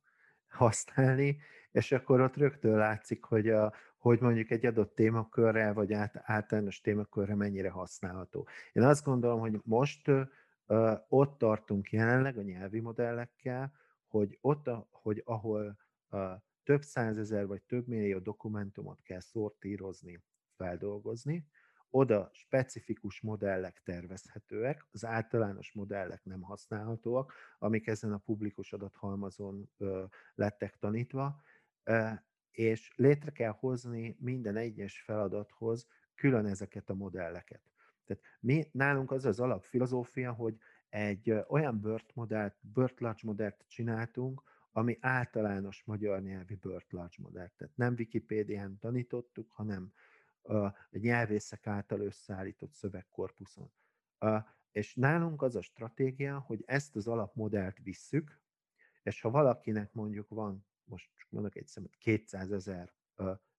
használni, 0.49 1.37
és 1.73 1.93
akkor 1.93 2.21
ott 2.21 2.37
rögtön 2.37 2.77
látszik, 2.77 3.25
hogy, 3.25 3.49
a, 3.49 3.73
hogy 3.99 4.21
mondjuk 4.21 4.51
egy 4.51 4.67
adott 4.67 4.95
témakörrel, 4.95 5.75
vagy 5.75 5.93
át, 5.93 6.21
általános 6.23 6.81
témakörre 6.81 7.35
mennyire 7.35 7.71
használható. 7.71 8.49
Én 8.73 8.83
azt 8.83 9.05
gondolom, 9.05 9.41
hogy 9.41 9.61
most 9.65 10.11
ott 11.09 11.39
tartunk 11.39 11.91
jelenleg 11.91 12.39
a 12.39 12.43
nyelvi 12.43 12.81
modellekkel, 12.81 13.73
hogy 14.07 14.39
ott, 14.41 14.71
hogy 14.91 15.23
ahol 15.25 15.79
több 16.63 16.83
százezer 16.83 17.47
vagy 17.47 17.63
több 17.63 17.87
millió 17.87 18.19
dokumentumot 18.19 19.03
kell 19.03 19.21
szortírozni, 19.21 20.23
feldolgozni, 20.57 21.49
oda 21.91 22.31
specifikus 22.33 23.21
modellek 23.21 23.83
tervezhetőek, 23.85 24.87
az 24.91 25.05
általános 25.05 25.73
modellek 25.73 26.25
nem 26.25 26.43
használhatóak, 26.43 27.33
amik 27.59 27.87
ezen 27.87 28.13
a 28.13 28.19
publikus 28.19 28.73
adathalmazon 28.73 29.71
lettek 30.35 30.79
tanítva, 30.79 31.43
és 32.51 32.93
létre 32.97 33.31
kell 33.31 33.51
hozni 33.51 34.17
minden 34.21 34.57
egyes 34.57 35.01
feladathoz 35.01 35.87
külön 36.15 36.47
ezeket 36.47 36.91
a 36.91 36.95
modelleket. 36.95 37.74
Tehát 38.05 38.23
mi, 38.41 38.69
nálunk 38.73 39.11
az 39.11 39.25
az 39.25 39.41
alapfilozófia, 39.41 40.33
hogy 40.33 40.59
egy 40.89 41.35
olyan 41.49 41.81
BERT 41.81 42.15
modellt, 42.15 42.57
BERT 42.61 43.01
large 43.01 43.21
modellt 43.23 43.65
csináltunk, 43.69 44.43
ami 44.73 44.99
általános 45.01 45.83
magyar 45.85 46.23
nyelvi 46.23 46.55
BERT 46.55 47.19
modellt. 47.19 47.53
Tehát 47.53 47.77
nem 47.77 47.95
Wikipédián 47.99 48.79
tanítottuk, 48.79 49.51
hanem 49.51 49.93
egy 50.91 51.03
nyelvészek 51.03 51.67
által 51.67 52.01
összeállított 52.01 52.73
szövegkorpuszon. 52.73 53.71
És 54.73 54.95
nálunk 54.95 55.43
az 55.43 55.57
a 55.57 55.63
stratégia, 55.63 56.39
hogy 56.39 56.63
ezt 56.67 56.97
az 56.97 57.07
alapmodellt 57.07 57.79
visszük, 57.83 58.41
és 59.03 59.21
ha 59.21 59.31
valakinek 59.31 59.93
mondjuk 59.93 60.29
van, 60.29 60.67
most 60.85 61.11
mondok 61.29 61.57
egy 61.57 61.67
szemet, 61.67 61.97
200 61.97 62.53
ezer 62.53 62.93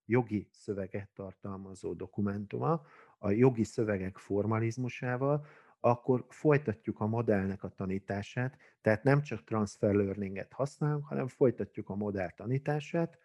jogi 0.06 0.50
szöveget 0.52 1.10
tartalmazó 1.14 1.94
dokumentuma, 1.94 2.86
a 3.18 3.32
jogi 3.32 3.64
szövegek 3.64 4.18
formalizmusával, 4.18 5.46
akkor 5.80 6.26
folytatjuk 6.30 7.00
a 7.00 7.08
modellnek 7.08 7.64
a 7.64 7.70
tanítását, 7.70 8.58
tehát 8.82 9.04
nem 9.04 9.22
csak 9.22 9.44
transfer 9.44 9.94
learninget 9.94 10.54
használunk, 10.54 11.06
hanem 11.06 11.28
folytatjuk 11.28 11.90
a 11.90 11.96
modell 11.96 12.30
tanítását, 12.30 13.18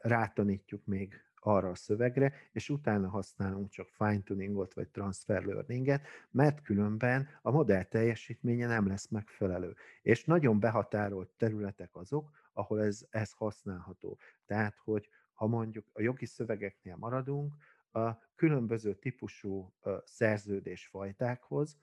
rátanítjuk 0.00 0.86
még 0.86 1.22
arra 1.40 1.68
a 1.68 1.74
szövegre, 1.74 2.32
és 2.52 2.68
utána 2.68 3.08
használunk 3.08 3.70
csak 3.70 3.88
fine-tuningot 3.88 4.74
vagy 4.74 4.88
transfer 4.88 5.44
learninget, 5.44 6.06
mert 6.30 6.62
különben 6.62 7.28
a 7.42 7.50
modell 7.50 7.82
teljesítménye 7.82 8.66
nem 8.66 8.86
lesz 8.86 9.08
megfelelő. 9.08 9.74
És 10.02 10.24
nagyon 10.24 10.60
behatárolt 10.60 11.30
területek 11.36 11.96
azok, 11.96 12.30
ahol 12.52 12.82
ez, 12.82 13.06
ez 13.10 13.32
használható. 13.32 14.18
Tehát, 14.46 14.76
hogy 14.84 15.08
ha 15.32 15.46
mondjuk 15.46 15.86
a 15.92 16.02
jogi 16.02 16.26
szövegeknél 16.26 16.96
maradunk, 16.96 17.54
a 17.92 18.18
különböző 18.34 18.94
típusú 18.94 19.74
szerződésfajtákhoz 20.04 21.78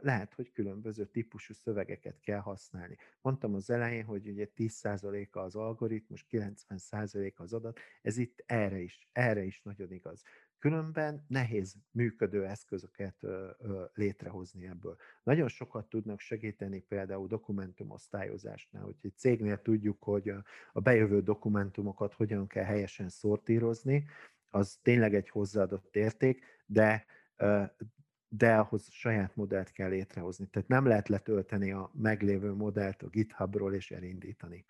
lehet, 0.00 0.34
hogy 0.34 0.52
különböző 0.52 1.06
típusú 1.06 1.52
szövegeket 1.52 2.20
kell 2.20 2.38
használni. 2.38 2.96
Mondtam 3.20 3.54
az 3.54 3.70
elején, 3.70 4.04
hogy 4.04 4.28
ugye 4.28 4.48
10%-a 4.56 5.38
az 5.38 5.54
algoritmus, 5.54 6.26
90%-a 6.30 7.42
az 7.42 7.52
adat, 7.52 7.78
ez 8.02 8.16
itt 8.16 8.42
erre 8.46 8.78
is, 8.78 9.08
erre 9.12 9.42
is 9.42 9.62
nagyon 9.62 9.92
igaz. 9.92 10.22
Különben 10.58 11.24
nehéz 11.28 11.76
működő 11.90 12.44
eszközöket 12.44 13.26
létrehozni 13.94 14.66
ebből. 14.66 14.96
Nagyon 15.22 15.48
sokat 15.48 15.88
tudnak 15.88 16.20
segíteni 16.20 16.80
például 16.80 17.26
dokumentumosztályozásnál, 17.26 18.82
hogy 18.82 18.96
egy 19.00 19.16
cégnél 19.16 19.62
tudjuk, 19.62 20.02
hogy 20.02 20.28
a, 20.28 20.44
a 20.72 20.80
bejövő 20.80 21.22
dokumentumokat 21.22 22.14
hogyan 22.14 22.46
kell 22.46 22.64
helyesen 22.64 23.08
szortírozni, 23.08 24.06
az 24.54 24.78
tényleg 24.82 25.14
egy 25.14 25.28
hozzáadott 25.28 25.96
érték, 25.96 26.44
de 26.66 27.06
de 28.28 28.56
ahhoz 28.56 28.90
saját 28.90 29.36
modellt 29.36 29.72
kell 29.72 29.88
létrehozni. 29.88 30.46
Tehát 30.46 30.68
nem 30.68 30.86
lehet 30.86 31.08
letölteni 31.08 31.72
a 31.72 31.90
meglévő 31.92 32.52
modellt 32.52 33.02
a 33.02 33.08
GitHubról 33.08 33.74
és 33.74 33.90
elindítani. 33.90 34.64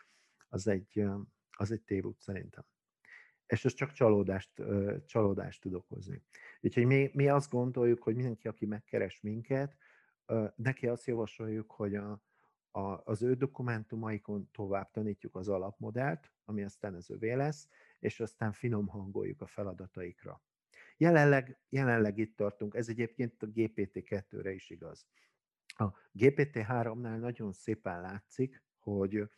Az 0.49 0.67
egy, 0.67 1.05
az 1.51 1.71
egy 1.71 1.83
tévút 1.83 2.21
szerintem. 2.21 2.65
És 3.47 3.65
ez 3.65 3.73
csak 3.73 3.93
csalódást, 3.93 4.63
csalódást 5.07 5.61
tud 5.61 5.75
okozni. 5.75 6.23
Úgyhogy 6.61 6.87
mi, 6.87 7.11
mi 7.13 7.29
azt 7.29 7.51
gondoljuk, 7.51 8.03
hogy 8.03 8.15
mindenki, 8.15 8.49
aki 8.49 8.67
megkeres 8.67 9.21
minket, 9.21 9.77
neki 10.57 10.87
azt 10.87 11.07
javasoljuk, 11.07 11.71
hogy 11.71 11.95
a, 11.95 12.23
a, 12.71 13.01
az 13.05 13.23
ő 13.23 13.35
dokumentumaikon 13.35 14.49
tovább 14.53 14.91
tanítjuk 14.91 15.37
az 15.37 15.49
alapmodellt, 15.49 16.33
ami 16.45 16.63
aztán 16.63 16.95
az 16.95 17.11
övé 17.11 17.33
lesz, 17.33 17.69
és 18.05 18.21
aztán 18.21 18.53
finom 18.53 18.87
hangoljuk 18.87 19.41
a 19.41 19.47
feladataikra. 19.47 20.43
Jelenleg, 20.97 21.59
jelenleg 21.69 22.19
itt 22.19 22.37
tartunk, 22.37 22.75
ez 22.75 22.89
egyébként 22.89 23.43
a 23.43 23.47
GPT-2-re 23.47 24.53
is 24.53 24.71
igaz. 24.71 25.07
A 25.67 25.91
GPT-3-nál 26.19 27.19
nagyon 27.19 27.53
szépen 27.53 28.01
látszik, 28.01 28.63
hogy 28.79 29.29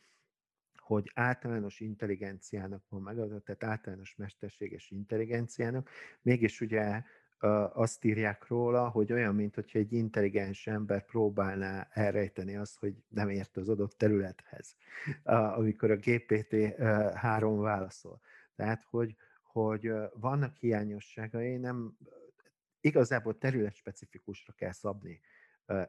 hogy 0.87 1.11
általános 1.15 1.81
intelligenciának 1.81 2.89
van 2.89 3.03
megadva, 3.03 3.39
tehát 3.39 3.65
általános 3.65 4.15
mesterséges 4.15 4.91
intelligenciának, 4.91 5.91
mégis 6.23 6.61
ugye 6.61 7.03
azt 7.73 8.05
írják 8.05 8.47
róla, 8.47 8.89
hogy 8.89 9.13
olyan, 9.13 9.35
mint 9.35 9.55
hogyha 9.55 9.79
egy 9.79 9.93
intelligens 9.93 10.67
ember 10.67 11.05
próbálná 11.05 11.89
elrejteni 11.91 12.57
azt, 12.57 12.79
hogy 12.79 12.95
nem 13.09 13.29
ért 13.29 13.57
az 13.57 13.69
adott 13.69 13.99
területhez, 13.99 14.77
amikor 15.25 15.91
a 15.91 15.97
GPT-3 15.97 17.57
válaszol. 17.61 18.21
Tehát, 18.57 18.85
hogy, 18.91 19.17
hogy 19.43 19.91
vannak 20.15 20.57
hiányosságai, 20.57 21.57
nem 21.57 21.97
igazából 22.81 23.39
terület 23.39 23.75
specifikusra 23.75 24.53
kell 24.53 24.73
szabni 24.73 25.21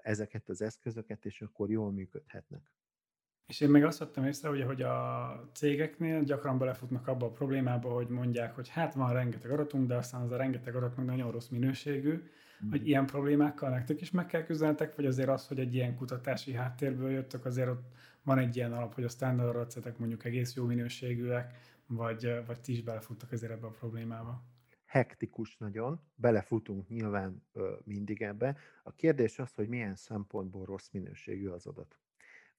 ezeket 0.01 0.49
az 0.49 0.61
eszközöket, 0.61 1.26
és 1.26 1.41
akkor 1.41 1.70
jól 1.70 1.91
működhetnek. 1.91 2.61
És 3.47 3.59
én 3.59 3.70
még 3.70 3.84
azt 3.84 3.99
vettem 3.99 4.26
észre, 4.26 4.49
ugye, 4.49 4.65
hogy 4.65 4.82
a 4.82 5.49
cégeknél 5.53 6.24
gyakran 6.24 6.57
belefutnak 6.57 7.07
abba 7.07 7.26
a 7.26 7.32
problémába, 7.32 7.89
hogy 7.89 8.07
mondják, 8.07 8.55
hogy 8.55 8.70
hát 8.70 8.93
van 8.93 9.13
rengeteg 9.13 9.51
adatunk, 9.51 9.88
de 9.88 9.95
aztán 9.95 10.22
az 10.22 10.32
a 10.32 10.38
rengeteg 10.38 10.76
adat 10.76 10.95
meg 10.95 11.05
nagyon 11.05 11.32
rossz 11.32 11.47
minőségű, 11.47 12.13
mm. 12.13 12.70
hogy 12.70 12.88
ilyen 12.88 13.05
problémákkal 13.05 13.70
nektek 13.70 14.01
is 14.01 14.11
meg 14.11 14.26
kell 14.26 14.43
küzdenetek, 14.43 14.95
vagy 14.95 15.05
azért 15.05 15.30
az, 15.30 15.47
hogy 15.47 15.59
egy 15.59 15.74
ilyen 15.74 15.95
kutatási 15.95 16.53
háttérből 16.53 17.09
jöttök, 17.09 17.45
azért 17.45 17.70
ott 17.70 17.91
van 18.24 18.38
egy 18.38 18.55
ilyen 18.55 18.74
alap, 18.74 18.93
hogy 18.93 19.03
a 19.03 19.09
standard 19.09 19.49
adatszetek 19.55 19.97
mondjuk 19.97 20.26
egész 20.26 20.55
jó 20.55 20.65
minőségűek, 20.65 21.53
vagy, 21.88 22.45
vagy 22.45 22.59
ti 22.61 22.71
is 22.71 22.83
belefuttak 22.83 23.31
ezért 23.31 23.51
ebbe 23.51 23.67
a 23.67 23.71
problémába? 23.71 24.43
Hektikus 24.85 25.57
nagyon, 25.57 26.01
belefutunk 26.15 26.88
nyilván 26.88 27.47
ö, 27.53 27.75
mindig 27.83 28.21
ebbe. 28.21 28.57
A 28.83 28.91
kérdés 28.91 29.39
az, 29.39 29.53
hogy 29.53 29.67
milyen 29.67 29.95
szempontból 29.95 30.65
rossz 30.65 30.89
minőségű 30.91 31.47
az 31.47 31.65
adat. 31.65 31.97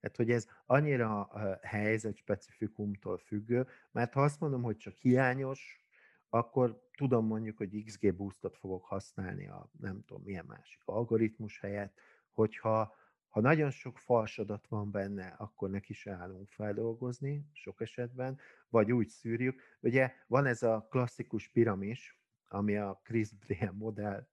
Tehát, 0.00 0.16
hogy 0.16 0.30
ez 0.30 0.46
annyira 0.66 1.30
helyzet 1.62 2.16
specifikumtól 2.16 3.18
függő, 3.18 3.66
mert 3.90 4.12
ha 4.12 4.22
azt 4.22 4.40
mondom, 4.40 4.62
hogy 4.62 4.76
csak 4.76 4.94
hiányos, 4.94 5.86
akkor 6.28 6.82
tudom 6.96 7.26
mondjuk, 7.26 7.56
hogy 7.56 7.84
XG 7.84 8.14
boostot 8.14 8.56
fogok 8.56 8.84
használni 8.84 9.48
a 9.48 9.70
nem 9.80 10.04
tudom 10.04 10.22
milyen 10.22 10.44
másik 10.44 10.80
algoritmus 10.84 11.60
helyett, 11.60 11.98
hogyha 12.30 12.94
ha 13.28 13.40
nagyon 13.40 13.70
sok 13.70 13.98
fals 13.98 14.38
adat 14.38 14.66
van 14.68 14.90
benne, 14.90 15.34
akkor 15.38 15.70
neki 15.70 15.92
se 15.92 16.12
állunk 16.12 16.48
feldolgozni, 16.48 17.46
sok 17.52 17.80
esetben, 17.80 18.38
vagy 18.68 18.92
úgy 18.92 19.08
szűrjük. 19.08 19.60
Ugye 19.80 20.12
van 20.26 20.46
ez 20.46 20.62
a 20.62 20.86
klasszikus 20.90 21.48
piramis, 21.48 22.18
ami 22.48 22.76
a 22.76 23.00
CRISP-DM 23.04 23.74
modell, 23.76 24.26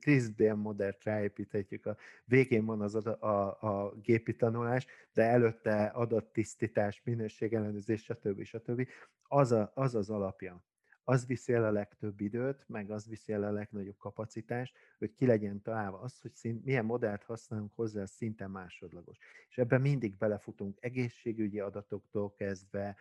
CRISP-DM 0.00 0.58
modellt 0.58 1.04
ráépíthetjük. 1.04 1.86
A 1.86 1.96
végén 2.24 2.64
van 2.64 2.80
az 2.80 2.94
a, 2.94 3.16
a, 3.20 3.56
a 3.60 3.94
gépi 3.94 4.36
tanulás, 4.36 4.86
de 5.12 5.22
előtte 5.22 5.84
adattisztítás, 5.84 7.02
minőségellenőrzés, 7.04 8.02
stb. 8.02 8.42
stb. 8.42 8.88
Az, 9.22 9.52
a, 9.52 9.70
az 9.74 9.94
az 9.94 10.10
alapja. 10.10 10.64
Az 11.04 11.26
viszi 11.26 11.52
el 11.52 11.64
a 11.64 11.70
legtöbb 11.70 12.20
időt, 12.20 12.64
meg 12.68 12.90
az 12.90 13.06
viszi 13.06 13.32
el 13.32 13.42
a 13.42 13.50
legnagyobb 13.50 13.96
kapacitást, 13.96 14.76
hogy 14.98 15.12
ki 15.14 15.26
legyen 15.26 15.62
találva 15.62 16.00
az, 16.00 16.20
hogy 16.20 16.34
szint, 16.34 16.64
milyen 16.64 16.84
modellt 16.84 17.24
használunk 17.24 17.72
hozzá, 17.74 18.02
az 18.02 18.10
szinte 18.10 18.46
másodlagos. 18.46 19.18
És 19.48 19.58
ebben 19.58 19.80
mindig 19.80 20.16
belefutunk 20.16 20.78
egészségügyi 20.80 21.60
adatoktól 21.60 22.34
kezdve, 22.34 22.96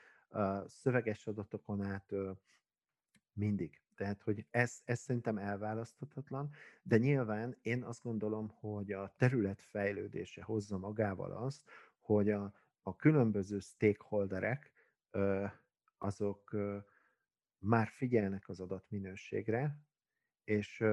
szöveges 0.67 1.27
adatokon 1.27 1.81
át, 1.81 2.13
mindig. 3.33 3.81
Tehát, 3.95 4.21
hogy 4.21 4.45
ez, 4.49 4.81
ez 4.85 4.99
szerintem 4.99 5.37
elválaszthatatlan, 5.37 6.49
de 6.83 6.97
nyilván 6.97 7.57
én 7.61 7.83
azt 7.83 8.03
gondolom, 8.03 8.49
hogy 8.59 8.91
a 8.91 9.13
terület 9.17 9.61
fejlődése 9.61 10.43
hozza 10.43 10.77
magával 10.77 11.31
azt, 11.31 11.63
hogy 11.99 12.29
a, 12.29 12.53
a 12.81 12.95
különböző 12.95 13.59
stakeholderek 13.59 14.71
azok 15.97 16.55
már 17.63 17.87
figyelnek 17.87 18.49
az 18.49 18.59
adatminőségre, 18.59 19.77
és 20.43 20.83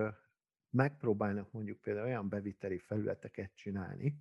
megpróbálnak 0.71 1.53
mondjuk 1.53 1.81
például 1.81 2.07
olyan 2.07 2.29
beviteli 2.29 2.79
felületeket 2.79 3.55
csinálni, 3.55 4.21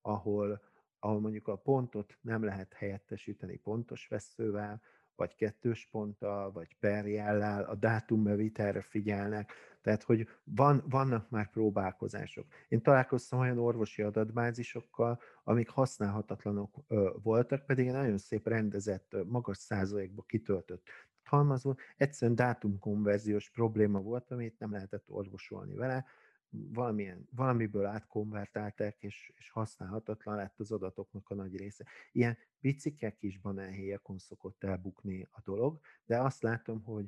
ahol, 0.00 0.62
ahol 0.98 1.20
mondjuk 1.20 1.48
a 1.48 1.56
pontot 1.56 2.18
nem 2.20 2.44
lehet 2.44 2.72
helyettesíteni 2.72 3.56
pontos 3.56 4.08
veszővel, 4.08 4.82
vagy 5.14 5.34
kettős 5.34 5.88
ponttal, 5.90 6.52
vagy 6.52 6.76
perjellel, 6.80 7.64
a 7.64 7.74
dátumbevitelre 7.74 8.80
figyelnek, 8.80 9.52
tehát 9.80 10.02
hogy 10.02 10.28
van, 10.44 10.82
vannak 10.88 11.30
már 11.30 11.50
próbálkozások. 11.50 12.46
Én 12.68 12.82
találkoztam 12.82 13.38
olyan 13.38 13.58
orvosi 13.58 14.02
adatbázisokkal, 14.02 15.20
amik 15.44 15.68
használhatatlanok 15.68 16.76
voltak, 17.22 17.66
pedig 17.66 17.86
egy 17.86 17.92
nagyon 17.92 18.18
szép 18.18 18.46
rendezett, 18.46 19.16
magas 19.26 19.56
százalékba 19.56 20.22
kitöltött 20.22 20.88
halmazon, 21.26 21.76
egyszerűen 21.96 22.36
dátumkonverziós 22.36 23.50
probléma 23.50 24.00
volt, 24.00 24.30
amit 24.30 24.58
nem 24.58 24.72
lehetett 24.72 25.10
orvosolni 25.10 25.74
vele, 25.74 26.06
valamilyen, 26.50 27.28
valamiből 27.30 27.86
átkonvertálták, 27.86 29.02
és, 29.02 29.32
és 29.36 29.50
használhatatlan 29.50 30.36
lett 30.36 30.60
az 30.60 30.72
adatoknak 30.72 31.30
a 31.30 31.34
nagy 31.34 31.56
része. 31.56 31.84
Ilyen 32.12 32.38
picike 32.60 33.10
kis 33.10 33.38
banánhéjakon 33.38 34.18
szokott 34.18 34.64
elbukni 34.64 35.28
a 35.30 35.40
dolog, 35.44 35.80
de 36.04 36.20
azt 36.20 36.42
látom, 36.42 36.82
hogy 36.82 37.06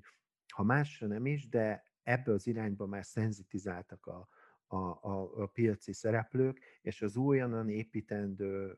ha 0.49 0.63
másra 0.63 1.07
nem 1.07 1.27
is, 1.27 1.49
de 1.49 1.85
ebbe 2.03 2.33
az 2.33 2.47
irányba 2.47 2.87
már 2.87 3.05
szenzitizáltak 3.05 4.07
a, 4.07 4.29
a, 4.67 4.77
a, 4.77 5.43
a 5.43 5.47
piaci 5.47 5.93
szereplők, 5.93 6.61
és 6.81 7.03
az 7.03 7.17
újonnan 7.17 7.69
építendő 7.69 8.77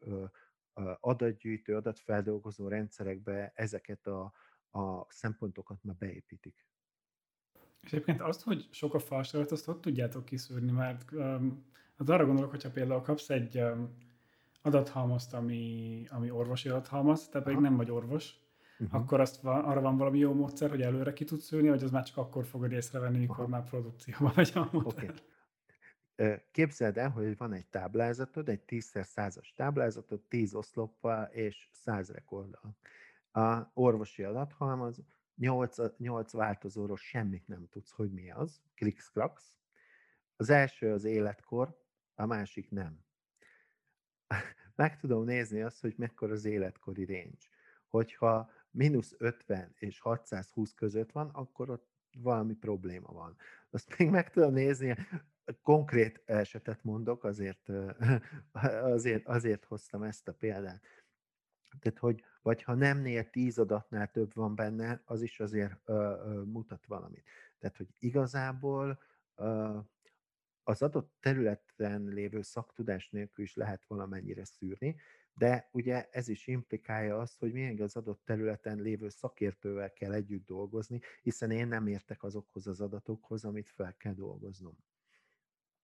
adatgyűjtő, 1.00 1.76
adatfeldolgozó 1.76 2.68
rendszerekbe 2.68 3.52
ezeket 3.54 4.06
a, 4.06 4.32
a 4.70 5.12
szempontokat 5.12 5.78
már 5.82 5.96
beépítik. 5.96 6.66
És 7.80 7.92
egyébként 7.92 8.20
azt, 8.20 8.42
hogy 8.42 8.68
sok 8.70 8.94
a 8.94 8.98
falsalat, 8.98 9.50
azt 9.50 9.64
hogy 9.64 9.80
tudjátok 9.80 10.24
kiszűrni? 10.24 10.70
Mert 10.70 11.12
um, 11.12 11.64
az 11.96 12.10
arra 12.10 12.26
gondolok, 12.26 12.50
hogyha 12.50 12.70
például 12.70 13.00
kapsz 13.00 13.30
egy 13.30 13.56
um, 13.56 13.96
adathalmazt, 14.62 15.34
ami, 15.34 16.04
ami 16.08 16.30
orvosi 16.30 16.68
adathalmaz, 16.68 17.28
tehát 17.28 17.46
pedig 17.46 17.60
nem 17.60 17.76
vagy 17.76 17.90
orvos, 17.90 18.34
uh-huh. 18.78 19.00
akkor 19.00 19.20
azt 19.20 19.40
van, 19.40 19.64
arra 19.64 19.80
van 19.80 19.96
valami 19.96 20.18
jó 20.18 20.32
módszer, 20.32 20.70
hogy 20.70 20.82
előre 20.82 21.12
ki 21.12 21.24
tudsz 21.24 21.44
szűrni, 21.44 21.68
vagy 21.68 21.82
az 21.82 21.90
már 21.90 22.04
csak 22.04 22.16
akkor 22.16 22.44
fogod 22.44 22.72
észrevenni, 22.72 23.18
mikor 23.18 23.38
Aha. 23.38 23.48
már 23.48 23.64
produkcióban 23.64 24.32
vagy 24.34 24.52
a 24.54 24.68
modell. 24.72 25.14
Okay. 26.16 26.36
Képzeld 26.50 26.96
el, 26.96 27.10
hogy 27.10 27.36
van 27.36 27.52
egy 27.52 27.66
táblázatod, 27.66 28.48
egy 28.48 28.62
10x100-as 28.66 29.54
táblázatod, 29.56 30.20
10 30.20 30.54
oszloppal 30.54 31.24
és 31.24 31.68
100 31.72 32.10
rekorddal. 32.10 32.76
A 33.32 33.70
orvosi 33.74 34.22
adathalmaz 34.22 35.02
8, 35.34 35.76
8 35.98 36.32
változóról 36.32 36.96
semmit 36.96 37.46
nem 37.46 37.68
tudsz, 37.68 37.90
hogy 37.90 38.12
mi 38.12 38.30
az, 38.30 38.60
kliksz 38.74 39.12
Az 40.36 40.50
első 40.50 40.92
az 40.92 41.04
életkor, 41.04 41.78
a 42.14 42.26
másik 42.26 42.70
nem. 42.70 43.04
Meg 44.74 44.98
tudom 44.98 45.24
nézni 45.24 45.62
azt, 45.62 45.80
hogy 45.80 45.94
mekkora 45.96 46.32
az 46.32 46.44
életkori 46.44 47.04
range. 47.04 47.46
Hogyha 47.88 48.50
mínusz 48.70 49.14
50 49.18 49.74
és 49.78 50.00
620 50.00 50.74
között 50.74 51.12
van, 51.12 51.28
akkor 51.28 51.70
ott 51.70 51.88
valami 52.18 52.54
probléma 52.54 53.12
van. 53.12 53.36
Azt 53.70 53.98
még 53.98 54.10
meg 54.10 54.30
tudom 54.30 54.52
nézni, 54.52 54.96
konkrét 55.62 56.22
esetet 56.24 56.84
mondok, 56.84 57.24
azért, 57.24 57.68
azért, 58.92 59.26
azért 59.26 59.64
hoztam 59.64 60.02
ezt 60.02 60.28
a 60.28 60.34
példát. 60.34 60.82
Tehát, 61.78 61.98
hogy 61.98 62.24
vagy 62.42 62.62
ha 62.62 62.74
nemnél 62.74 63.30
tíz 63.30 63.58
adatnál 63.58 64.10
több 64.10 64.34
van 64.34 64.54
benne, 64.54 65.02
az 65.04 65.22
is 65.22 65.40
azért 65.40 65.80
ö, 65.84 65.92
ö, 65.92 66.42
mutat 66.42 66.86
valamit. 66.86 67.24
Tehát, 67.58 67.76
hogy 67.76 67.88
igazából 67.98 69.02
ö, 69.34 69.78
az 70.62 70.82
adott 70.82 71.12
területen 71.20 72.02
lévő 72.02 72.42
szaktudás 72.42 73.08
nélkül 73.10 73.44
is 73.44 73.54
lehet 73.54 73.84
valamennyire 73.86 74.44
szűrni, 74.44 74.96
de 75.34 75.68
ugye 75.72 76.08
ez 76.10 76.28
is 76.28 76.46
implikálja 76.46 77.18
azt, 77.18 77.38
hogy 77.38 77.52
még 77.52 77.80
az 77.82 77.96
adott 77.96 78.24
területen 78.24 78.78
lévő 78.78 79.08
szakértővel 79.08 79.92
kell 79.92 80.12
együtt 80.12 80.46
dolgozni, 80.46 81.00
hiszen 81.22 81.50
én 81.50 81.68
nem 81.68 81.86
értek 81.86 82.22
azokhoz 82.22 82.66
az 82.66 82.80
adatokhoz, 82.80 83.44
amit 83.44 83.70
fel 83.70 83.96
kell 83.96 84.14
dolgoznom. 84.14 84.76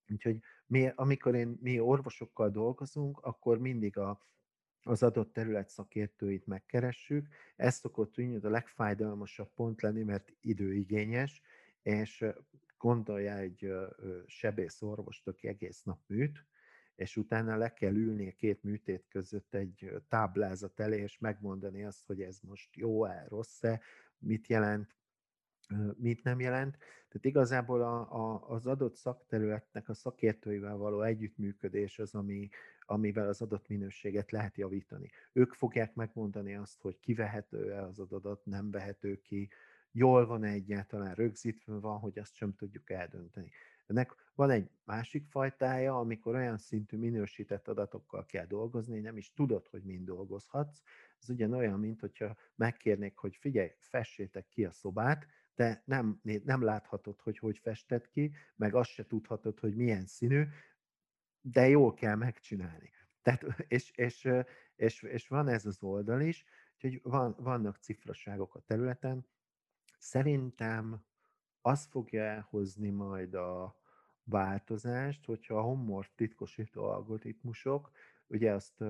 Úgyhogy 0.08 0.40
mi, 0.66 0.92
amikor 0.94 1.34
én, 1.34 1.58
mi 1.60 1.80
orvosokkal 1.80 2.50
dolgozunk, 2.50 3.18
akkor 3.18 3.58
mindig 3.58 3.98
a, 3.98 4.20
az 4.86 5.02
adott 5.02 5.32
terület 5.32 5.68
szakértőit 5.68 6.46
megkeressük. 6.46 7.28
Ez 7.56 7.74
szokott 7.74 8.12
tűnni 8.12 8.38
a 8.42 8.48
legfájdalmasabb 8.48 9.50
pont 9.54 9.82
lenni, 9.82 10.02
mert 10.02 10.32
időigényes, 10.40 11.42
és 11.82 12.24
gondolja 12.78 13.36
egy 13.36 13.72
sebész 14.26 14.82
orvost, 14.82 15.28
aki 15.28 15.48
egész 15.48 15.82
nap 15.82 16.00
műt, 16.06 16.44
és 16.94 17.16
utána 17.16 17.56
le 17.56 17.72
kell 17.72 17.94
ülni 17.94 18.28
a 18.28 18.34
két 18.36 18.62
műtét 18.62 19.06
között 19.08 19.54
egy 19.54 19.90
táblázat 20.08 20.80
elé, 20.80 21.00
és 21.00 21.18
megmondani 21.18 21.84
azt, 21.84 22.06
hogy 22.06 22.20
ez 22.22 22.38
most 22.40 22.76
jó-e, 22.76 23.26
rossz-e, 23.28 23.80
mit 24.18 24.46
jelent, 24.46 24.96
mit 25.96 26.22
nem 26.22 26.40
jelent. 26.40 26.76
Tehát 27.08 27.24
igazából 27.24 27.82
a, 27.82 28.12
a, 28.12 28.48
az 28.48 28.66
adott 28.66 28.94
szakterületnek 28.96 29.88
a 29.88 29.94
szakértőivel 29.94 30.76
való 30.76 31.02
együttműködés 31.02 31.98
az, 31.98 32.14
ami, 32.14 32.48
amivel 32.86 33.28
az 33.28 33.40
adott 33.40 33.68
minőséget 33.68 34.30
lehet 34.30 34.56
javítani. 34.56 35.10
Ők 35.32 35.52
fogják 35.52 35.94
megmondani 35.94 36.54
azt, 36.54 36.80
hogy 36.80 36.98
kivehető-e 37.00 37.82
az 37.82 37.98
adat, 37.98 38.44
nem 38.44 38.70
vehető 38.70 39.20
ki, 39.20 39.48
jól 39.92 40.26
van 40.26 40.44
-e 40.44 40.48
egyáltalán 40.48 41.14
rögzítve 41.14 41.74
van, 41.74 41.98
hogy 41.98 42.18
azt 42.18 42.34
sem 42.34 42.54
tudjuk 42.54 42.90
eldönteni. 42.90 43.50
Ennek 43.86 44.14
van 44.34 44.50
egy 44.50 44.70
másik 44.84 45.26
fajtája, 45.26 45.98
amikor 45.98 46.34
olyan 46.34 46.58
szintű 46.58 46.96
minősített 46.96 47.68
adatokkal 47.68 48.26
kell 48.26 48.46
dolgozni, 48.46 49.00
nem 49.00 49.16
is 49.16 49.32
tudod, 49.32 49.66
hogy 49.66 49.82
mind 49.82 50.04
dolgozhatsz. 50.06 50.82
Ez 51.20 51.28
ugyanolyan, 51.28 51.80
mint 51.80 52.00
hogyha 52.00 52.36
megkérnék, 52.54 53.16
hogy 53.16 53.36
figyelj, 53.36 53.70
fessétek 53.78 54.48
ki 54.48 54.64
a 54.64 54.72
szobát, 54.72 55.26
de 55.54 55.82
nem, 55.84 56.20
nem 56.44 56.62
láthatod, 56.62 57.20
hogy 57.20 57.38
hogy 57.38 57.58
fested 57.58 58.08
ki, 58.08 58.32
meg 58.56 58.74
azt 58.74 58.90
se 58.90 59.06
tudhatod, 59.06 59.58
hogy 59.58 59.76
milyen 59.76 60.06
színű, 60.06 60.44
de 61.52 61.68
jól 61.68 61.94
kell 61.94 62.14
megcsinálni. 62.14 62.90
Tehát, 63.22 63.44
és, 63.68 63.90
és, 63.94 64.28
és, 64.76 65.02
és 65.02 65.28
van 65.28 65.48
ez 65.48 65.66
az 65.66 65.82
oldal 65.82 66.20
is, 66.20 66.44
úgyhogy 66.74 67.00
van, 67.02 67.36
vannak 67.38 67.76
cifraságok 67.76 68.54
a 68.54 68.60
területen. 68.60 69.26
Szerintem 69.98 71.04
az 71.60 71.86
fogja 71.90 72.22
elhozni 72.22 72.90
majd 72.90 73.34
a 73.34 73.80
változást, 74.24 75.24
hogyha 75.24 75.58
a 75.58 75.62
homor 75.62 76.10
titkosító 76.14 76.84
algoritmusok, 76.84 77.90
ugye 78.28 78.52
azt 78.52 78.84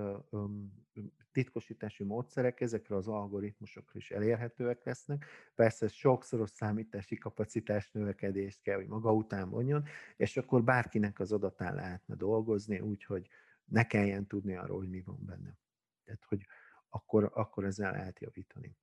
titkosítási 1.32 2.04
módszerek 2.04 2.60
ezekre 2.60 2.96
az 2.96 3.08
algoritmusokra 3.08 3.98
is 3.98 4.10
elérhetőek 4.10 4.84
lesznek. 4.84 5.26
Persze 5.54 5.88
sokszoros 5.88 6.50
számítási 6.50 7.16
kapacitás 7.16 7.90
növekedést 7.90 8.62
kell, 8.62 8.76
hogy 8.76 8.86
maga 8.86 9.12
után 9.12 9.50
vonjon, 9.50 9.84
és 10.16 10.36
akkor 10.36 10.64
bárkinek 10.64 11.20
az 11.20 11.32
adatán 11.32 11.74
lehetne 11.74 12.14
dolgozni, 12.14 12.80
úgyhogy 12.80 13.28
ne 13.64 13.86
kelljen 13.86 14.26
tudni 14.26 14.56
arról, 14.56 14.78
hogy 14.78 14.88
mi 14.88 15.02
van 15.02 15.24
benne. 15.24 15.58
Tehát, 16.04 16.24
hogy 16.24 16.46
akkor, 16.88 17.30
akkor 17.34 17.64
ezzel 17.64 17.92
lehet 17.92 18.20
javítani. 18.20 18.76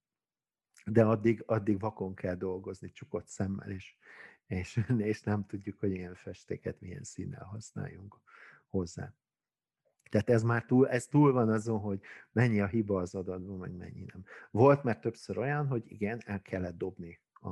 De 0.86 1.04
addig, 1.04 1.42
addig 1.46 1.80
vakon 1.80 2.14
kell 2.14 2.34
dolgozni, 2.34 2.90
csukott 2.90 3.26
szemmel, 3.26 3.70
és, 3.70 3.96
és, 4.46 4.86
és 4.98 5.22
nem 5.22 5.46
tudjuk, 5.46 5.78
hogy 5.78 5.90
ilyen 5.90 6.14
festéket 6.14 6.80
milyen 6.80 7.04
színnel 7.04 7.44
használjunk 7.44 8.20
hozzá. 8.66 9.14
Tehát 10.14 10.30
ez 10.30 10.42
már 10.42 10.64
túl, 10.64 10.88
ez 10.88 11.06
túl 11.06 11.32
van 11.32 11.48
azon, 11.48 11.78
hogy 11.78 12.00
mennyi 12.32 12.60
a 12.60 12.66
hiba 12.66 13.00
az 13.00 13.14
adatban, 13.14 13.58
vagy 13.58 13.76
mennyi 13.76 14.04
nem. 14.04 14.24
Volt 14.50 14.82
már 14.82 14.98
többször 14.98 15.38
olyan, 15.38 15.66
hogy 15.66 15.82
igen, 15.86 16.20
el 16.24 16.42
kellett 16.42 16.76
dobni 16.76 17.20
a, 17.32 17.48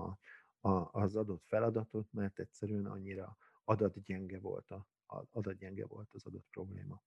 a, 0.68 0.88
az 0.92 1.16
adott 1.16 1.44
feladatot, 1.46 2.12
mert 2.12 2.38
egyszerűen 2.38 2.86
annyira 2.86 3.36
adatgyenge 3.64 4.38
volt, 4.38 4.70
a, 4.70 4.86
adatgyenge 5.30 5.86
volt 5.86 6.14
az 6.14 6.26
adott 6.26 6.46
probléma. 6.50 7.02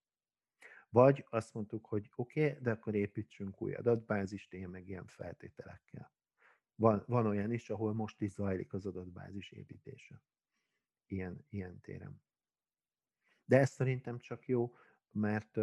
Vagy 0.90 1.26
azt 1.30 1.54
mondtuk, 1.54 1.86
hogy 1.86 2.12
oké, 2.16 2.48
okay, 2.48 2.62
de 2.62 2.72
akkor 2.72 2.96
építsünk 2.96 3.62
új 3.62 3.74
adatbázist, 3.74 4.54
ilyen 4.54 4.70
meg 4.70 4.88
ilyen 4.88 5.08
feltételekkel. 5.08 6.14
Van, 6.76 7.04
van 7.08 7.26
olyan 7.26 7.52
is, 7.52 7.70
ahol 7.70 7.94
most 7.94 8.22
is 8.22 8.32
zajlik 8.32 8.74
az 8.74 8.86
adatbázis 8.86 9.52
építése. 9.52 10.22
Ilyen, 11.08 11.46
ilyen 11.50 11.80
téren. 11.82 12.22
De 13.46 13.60
ez 13.60 13.70
szerintem 13.70 14.20
csak 14.20 14.48
jó, 14.48 14.76
mert 15.16 15.60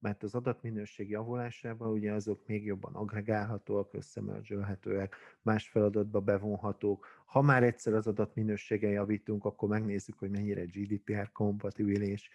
mert 0.00 0.22
az 0.22 0.34
adatminőség 0.34 1.10
javulásában 1.10 1.92
ugye 1.92 2.12
azok 2.12 2.46
még 2.46 2.64
jobban 2.64 2.94
agregálhatóak, 2.94 3.94
összemörzsölhetőek, 3.94 5.16
más 5.42 5.68
feladatba 5.68 6.20
bevonhatók. 6.20 7.06
Ha 7.24 7.40
már 7.40 7.62
egyszer 7.62 7.94
az 7.94 8.06
adatminőségen 8.06 8.90
javítunk, 8.90 9.44
akkor 9.44 9.68
megnézzük, 9.68 10.18
hogy 10.18 10.30
mennyire 10.30 10.64
GDPR 10.64 11.32
kompatibilis, 11.32 12.30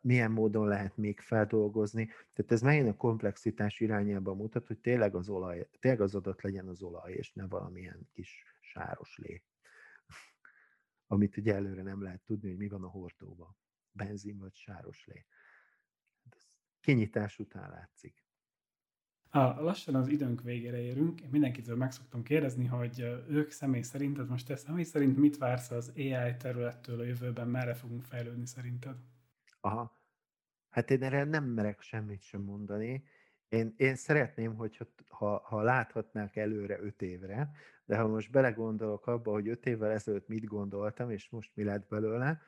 milyen 0.00 0.30
módon 0.30 0.68
lehet 0.68 0.96
még 0.96 1.20
feldolgozni. 1.20 2.04
Tehát 2.04 2.52
ez 2.52 2.60
megint 2.60 2.88
a 2.88 2.96
komplexitás 2.96 3.80
irányába 3.80 4.34
mutat, 4.34 4.66
hogy 4.66 4.78
tényleg 4.78 5.14
az, 5.14 5.28
olaj, 5.28 5.68
tényleg 5.80 6.00
az 6.00 6.14
adat 6.14 6.42
legyen 6.42 6.68
az 6.68 6.82
olaj, 6.82 7.12
és 7.12 7.32
ne 7.32 7.46
valamilyen 7.46 8.08
kis 8.12 8.44
sáros 8.60 9.18
lé, 9.18 9.42
amit 11.06 11.36
ugye 11.36 11.54
előre 11.54 11.82
nem 11.82 12.02
lehet 12.02 12.20
tudni, 12.20 12.48
hogy 12.48 12.58
mi 12.58 12.68
van 12.68 12.82
a 12.82 12.88
hordóban. 12.88 13.56
Benzin 13.92 14.38
vagy 14.38 14.54
sáros 14.54 15.06
lé 15.06 15.24
kinyitás 16.84 17.38
után 17.38 17.70
látszik. 17.70 18.24
A, 19.30 19.38
lassan 19.38 19.94
az 19.94 20.08
időnk 20.08 20.42
végére 20.42 20.80
érünk. 20.80 21.20
Én 21.20 21.28
mindenkitől 21.30 21.76
meg 21.76 21.92
szoktam 21.92 22.22
kérdezni, 22.22 22.66
hogy 22.66 23.00
ők 23.28 23.50
személy 23.50 23.82
szerint, 23.82 24.14
tehát 24.14 24.30
most 24.30 24.46
te 24.46 24.56
személy 24.56 24.84
szerint 24.84 25.16
mit 25.16 25.38
vársz 25.38 25.70
az 25.70 25.92
AI 25.96 26.36
területtől 26.38 27.00
a 27.00 27.04
jövőben, 27.04 27.48
merre 27.48 27.74
fogunk 27.74 28.02
fejlődni 28.02 28.46
szerinted? 28.46 28.96
Aha. 29.60 29.98
Hát 30.70 30.90
én 30.90 31.02
erre 31.02 31.24
nem 31.24 31.44
merek 31.44 31.80
semmit 31.80 32.22
sem 32.22 32.40
mondani. 32.40 33.04
Én, 33.48 33.74
én 33.76 33.94
szeretném, 33.94 34.54
hogy 34.54 34.78
ha, 35.08 35.42
ha 35.44 35.62
láthatnák 35.62 36.36
előre 36.36 36.80
öt 36.80 37.02
évre, 37.02 37.50
de 37.84 37.96
ha 37.96 38.08
most 38.08 38.30
belegondolok 38.30 39.06
abba, 39.06 39.30
hogy 39.30 39.48
öt 39.48 39.66
évvel 39.66 39.90
ezelőtt 39.90 40.28
mit 40.28 40.44
gondoltam, 40.44 41.10
és 41.10 41.28
most 41.28 41.50
mi 41.54 41.64
lett 41.64 41.88
belőle, 41.88 42.40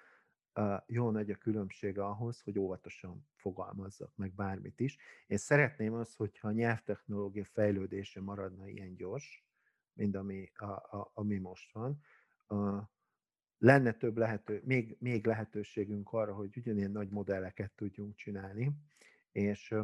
jó 0.87 1.11
nagy 1.11 1.31
a 1.31 1.37
különbség 1.37 1.99
ahhoz, 1.99 2.41
hogy 2.41 2.59
óvatosan 2.59 3.27
fogalmazzak 3.35 4.17
meg 4.17 4.35
bármit 4.35 4.81
is. 4.81 4.97
Én 5.27 5.39
szeretném 5.39 5.95
azt, 5.95 6.17
hogyha 6.17 6.49
a 6.49 6.53
nyelvtechnológia 6.53 7.45
fejlődése 7.45 8.21
maradna 8.21 8.69
ilyen 8.69 8.95
gyors, 8.95 9.45
mint 9.93 10.17
ami, 10.17 10.51
a, 10.55 10.65
a, 10.65 11.11
ami 11.15 11.39
most 11.39 11.73
van, 11.73 12.01
a, 12.47 12.91
lenne 13.59 13.93
több 13.93 14.17
lehető, 14.17 14.63
még, 14.65 14.97
még 15.01 15.27
lehetőségünk 15.27 16.13
arra, 16.13 16.35
hogy 16.35 16.57
ugyanilyen 16.57 16.91
nagy 16.91 17.09
modelleket 17.09 17.73
tudjunk 17.73 18.15
csinálni, 18.15 18.73
és, 19.33 19.75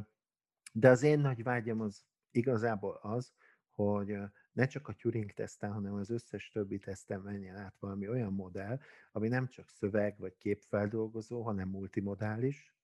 de 0.73 0.89
az 0.89 1.03
én 1.03 1.19
nagy 1.19 1.43
vágyam 1.43 1.81
az 1.81 2.05
igazából 2.31 2.99
az, 3.03 3.33
hogy 3.75 4.17
ne 4.53 4.67
csak 4.67 4.89
a 4.89 4.93
Turing 4.93 5.33
teszten, 5.33 5.73
hanem 5.73 5.95
az 5.95 6.11
összes 6.11 6.49
többi 6.49 6.79
teszten 6.79 7.21
menjen 7.21 7.57
át 7.57 7.77
valami 7.79 8.09
olyan 8.09 8.33
modell, 8.33 8.81
ami 9.13 9.29
nem 9.29 9.49
csak 9.49 9.69
szöveg 9.69 10.19
vagy 10.19 10.37
képfeldolgozó, 10.37 11.43
hanem 11.43 11.69
multimodális. 11.69 12.75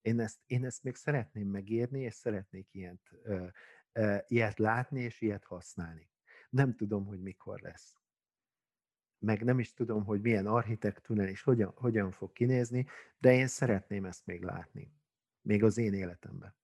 Én 0.00 0.20
ezt, 0.20 0.38
én 0.46 0.64
ezt 0.64 0.82
még 0.82 0.94
szeretném 0.94 1.48
megírni, 1.48 2.00
és 2.00 2.14
szeretnék 2.14 2.74
ilyet, 2.74 3.12
ö, 3.22 3.46
ö, 3.92 4.16
ilyet 4.26 4.58
látni, 4.58 5.00
és 5.00 5.20
ilyet 5.20 5.44
használni. 5.44 6.10
Nem 6.50 6.74
tudom, 6.74 7.06
hogy 7.06 7.20
mikor 7.20 7.60
lesz. 7.60 7.94
Meg 9.18 9.44
nem 9.44 9.58
is 9.58 9.74
tudom, 9.74 10.04
hogy 10.04 10.20
milyen 10.20 10.46
architektúrán 10.46 11.28
és 11.28 11.42
hogyan, 11.42 11.72
hogyan 11.74 12.10
fog 12.10 12.32
kinézni, 12.32 12.86
de 13.18 13.32
én 13.32 13.46
szeretném 13.46 14.04
ezt 14.04 14.26
még 14.26 14.42
látni. 14.42 14.92
Még 15.40 15.64
az 15.64 15.78
én 15.78 15.94
életemben. 15.94 16.54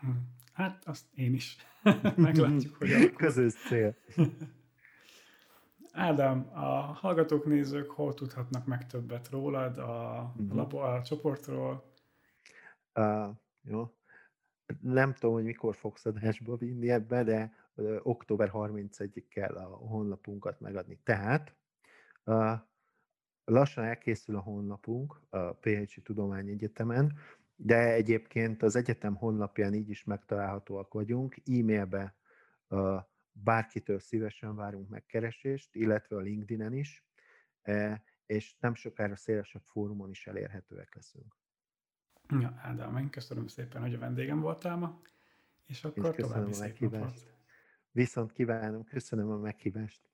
Hm. 0.00 0.08
Hát 0.52 0.84
azt 0.86 1.04
én 1.14 1.34
is. 1.34 1.56
Meglátjuk, 2.16 2.76
hogy 2.76 2.92
alakul. 2.92 3.16
Közös 3.16 3.54
cél. 3.54 3.96
Ádám, 5.92 6.50
a 6.52 6.66
hallgatók, 6.80 7.44
nézők 7.44 7.90
hol 7.90 8.14
tudhatnak 8.14 8.66
meg 8.66 8.86
többet 8.86 9.28
rólad, 9.30 9.78
a, 9.78 10.22
uh-huh. 10.28 10.46
mhm. 10.46 10.56
labo, 10.56 10.78
a 10.78 11.02
csoportról? 11.02 11.92
Uh, 12.94 13.28
jó. 13.62 13.94
Nem 14.80 15.14
tudom, 15.14 15.34
hogy 15.34 15.44
mikor 15.44 15.76
fogsz 15.76 16.06
adásba 16.06 16.56
vinni 16.56 16.90
ebbe, 16.90 17.24
de 17.24 17.52
uh, 17.74 17.96
október 18.02 18.50
31-ig 18.52 19.24
kell 19.28 19.54
a 19.54 19.76
honlapunkat 19.76 20.60
megadni. 20.60 20.98
Tehát 21.04 21.54
uh, 22.24 22.52
lassan 23.44 23.84
elkészül 23.84 24.36
a 24.36 24.40
honlapunk 24.40 25.20
a 25.30 25.38
PHC 25.38 26.02
Tudományegyetemen, 26.02 27.18
de 27.56 27.92
egyébként 27.92 28.62
az 28.62 28.76
egyetem 28.76 29.14
honlapján 29.14 29.74
így 29.74 29.88
is 29.88 30.04
megtalálhatóak 30.04 30.92
vagyunk, 30.92 31.36
e-mailbe 31.36 32.16
bárkitől 33.32 33.98
szívesen 33.98 34.56
várunk 34.56 34.88
megkeresést, 34.88 35.74
illetve 35.74 36.16
a 36.16 36.20
LinkedIn-en 36.20 36.72
is, 36.72 37.04
e, 37.62 38.02
és 38.26 38.56
nem 38.58 38.74
sokára 38.74 39.16
szélesebb 39.16 39.62
fórumon 39.64 40.10
is 40.10 40.26
elérhetőek 40.26 40.94
leszünk. 40.94 41.36
Ja, 42.40 42.54
Ádám, 42.62 42.96
én 42.96 43.10
köszönöm 43.10 43.46
szépen, 43.46 43.80
hogy 43.80 43.94
a 43.94 43.98
vendégem 43.98 44.40
voltál 44.40 44.76
ma, 44.76 45.00
és 45.66 45.84
akkor 45.84 46.14
és 46.18 46.24
további 46.24 46.52
szép 46.52 46.78
napot. 46.78 47.34
Viszont 47.90 48.32
kívánom, 48.32 48.84
köszönöm 48.84 49.30
a 49.30 49.36
meghívást. 49.36 50.10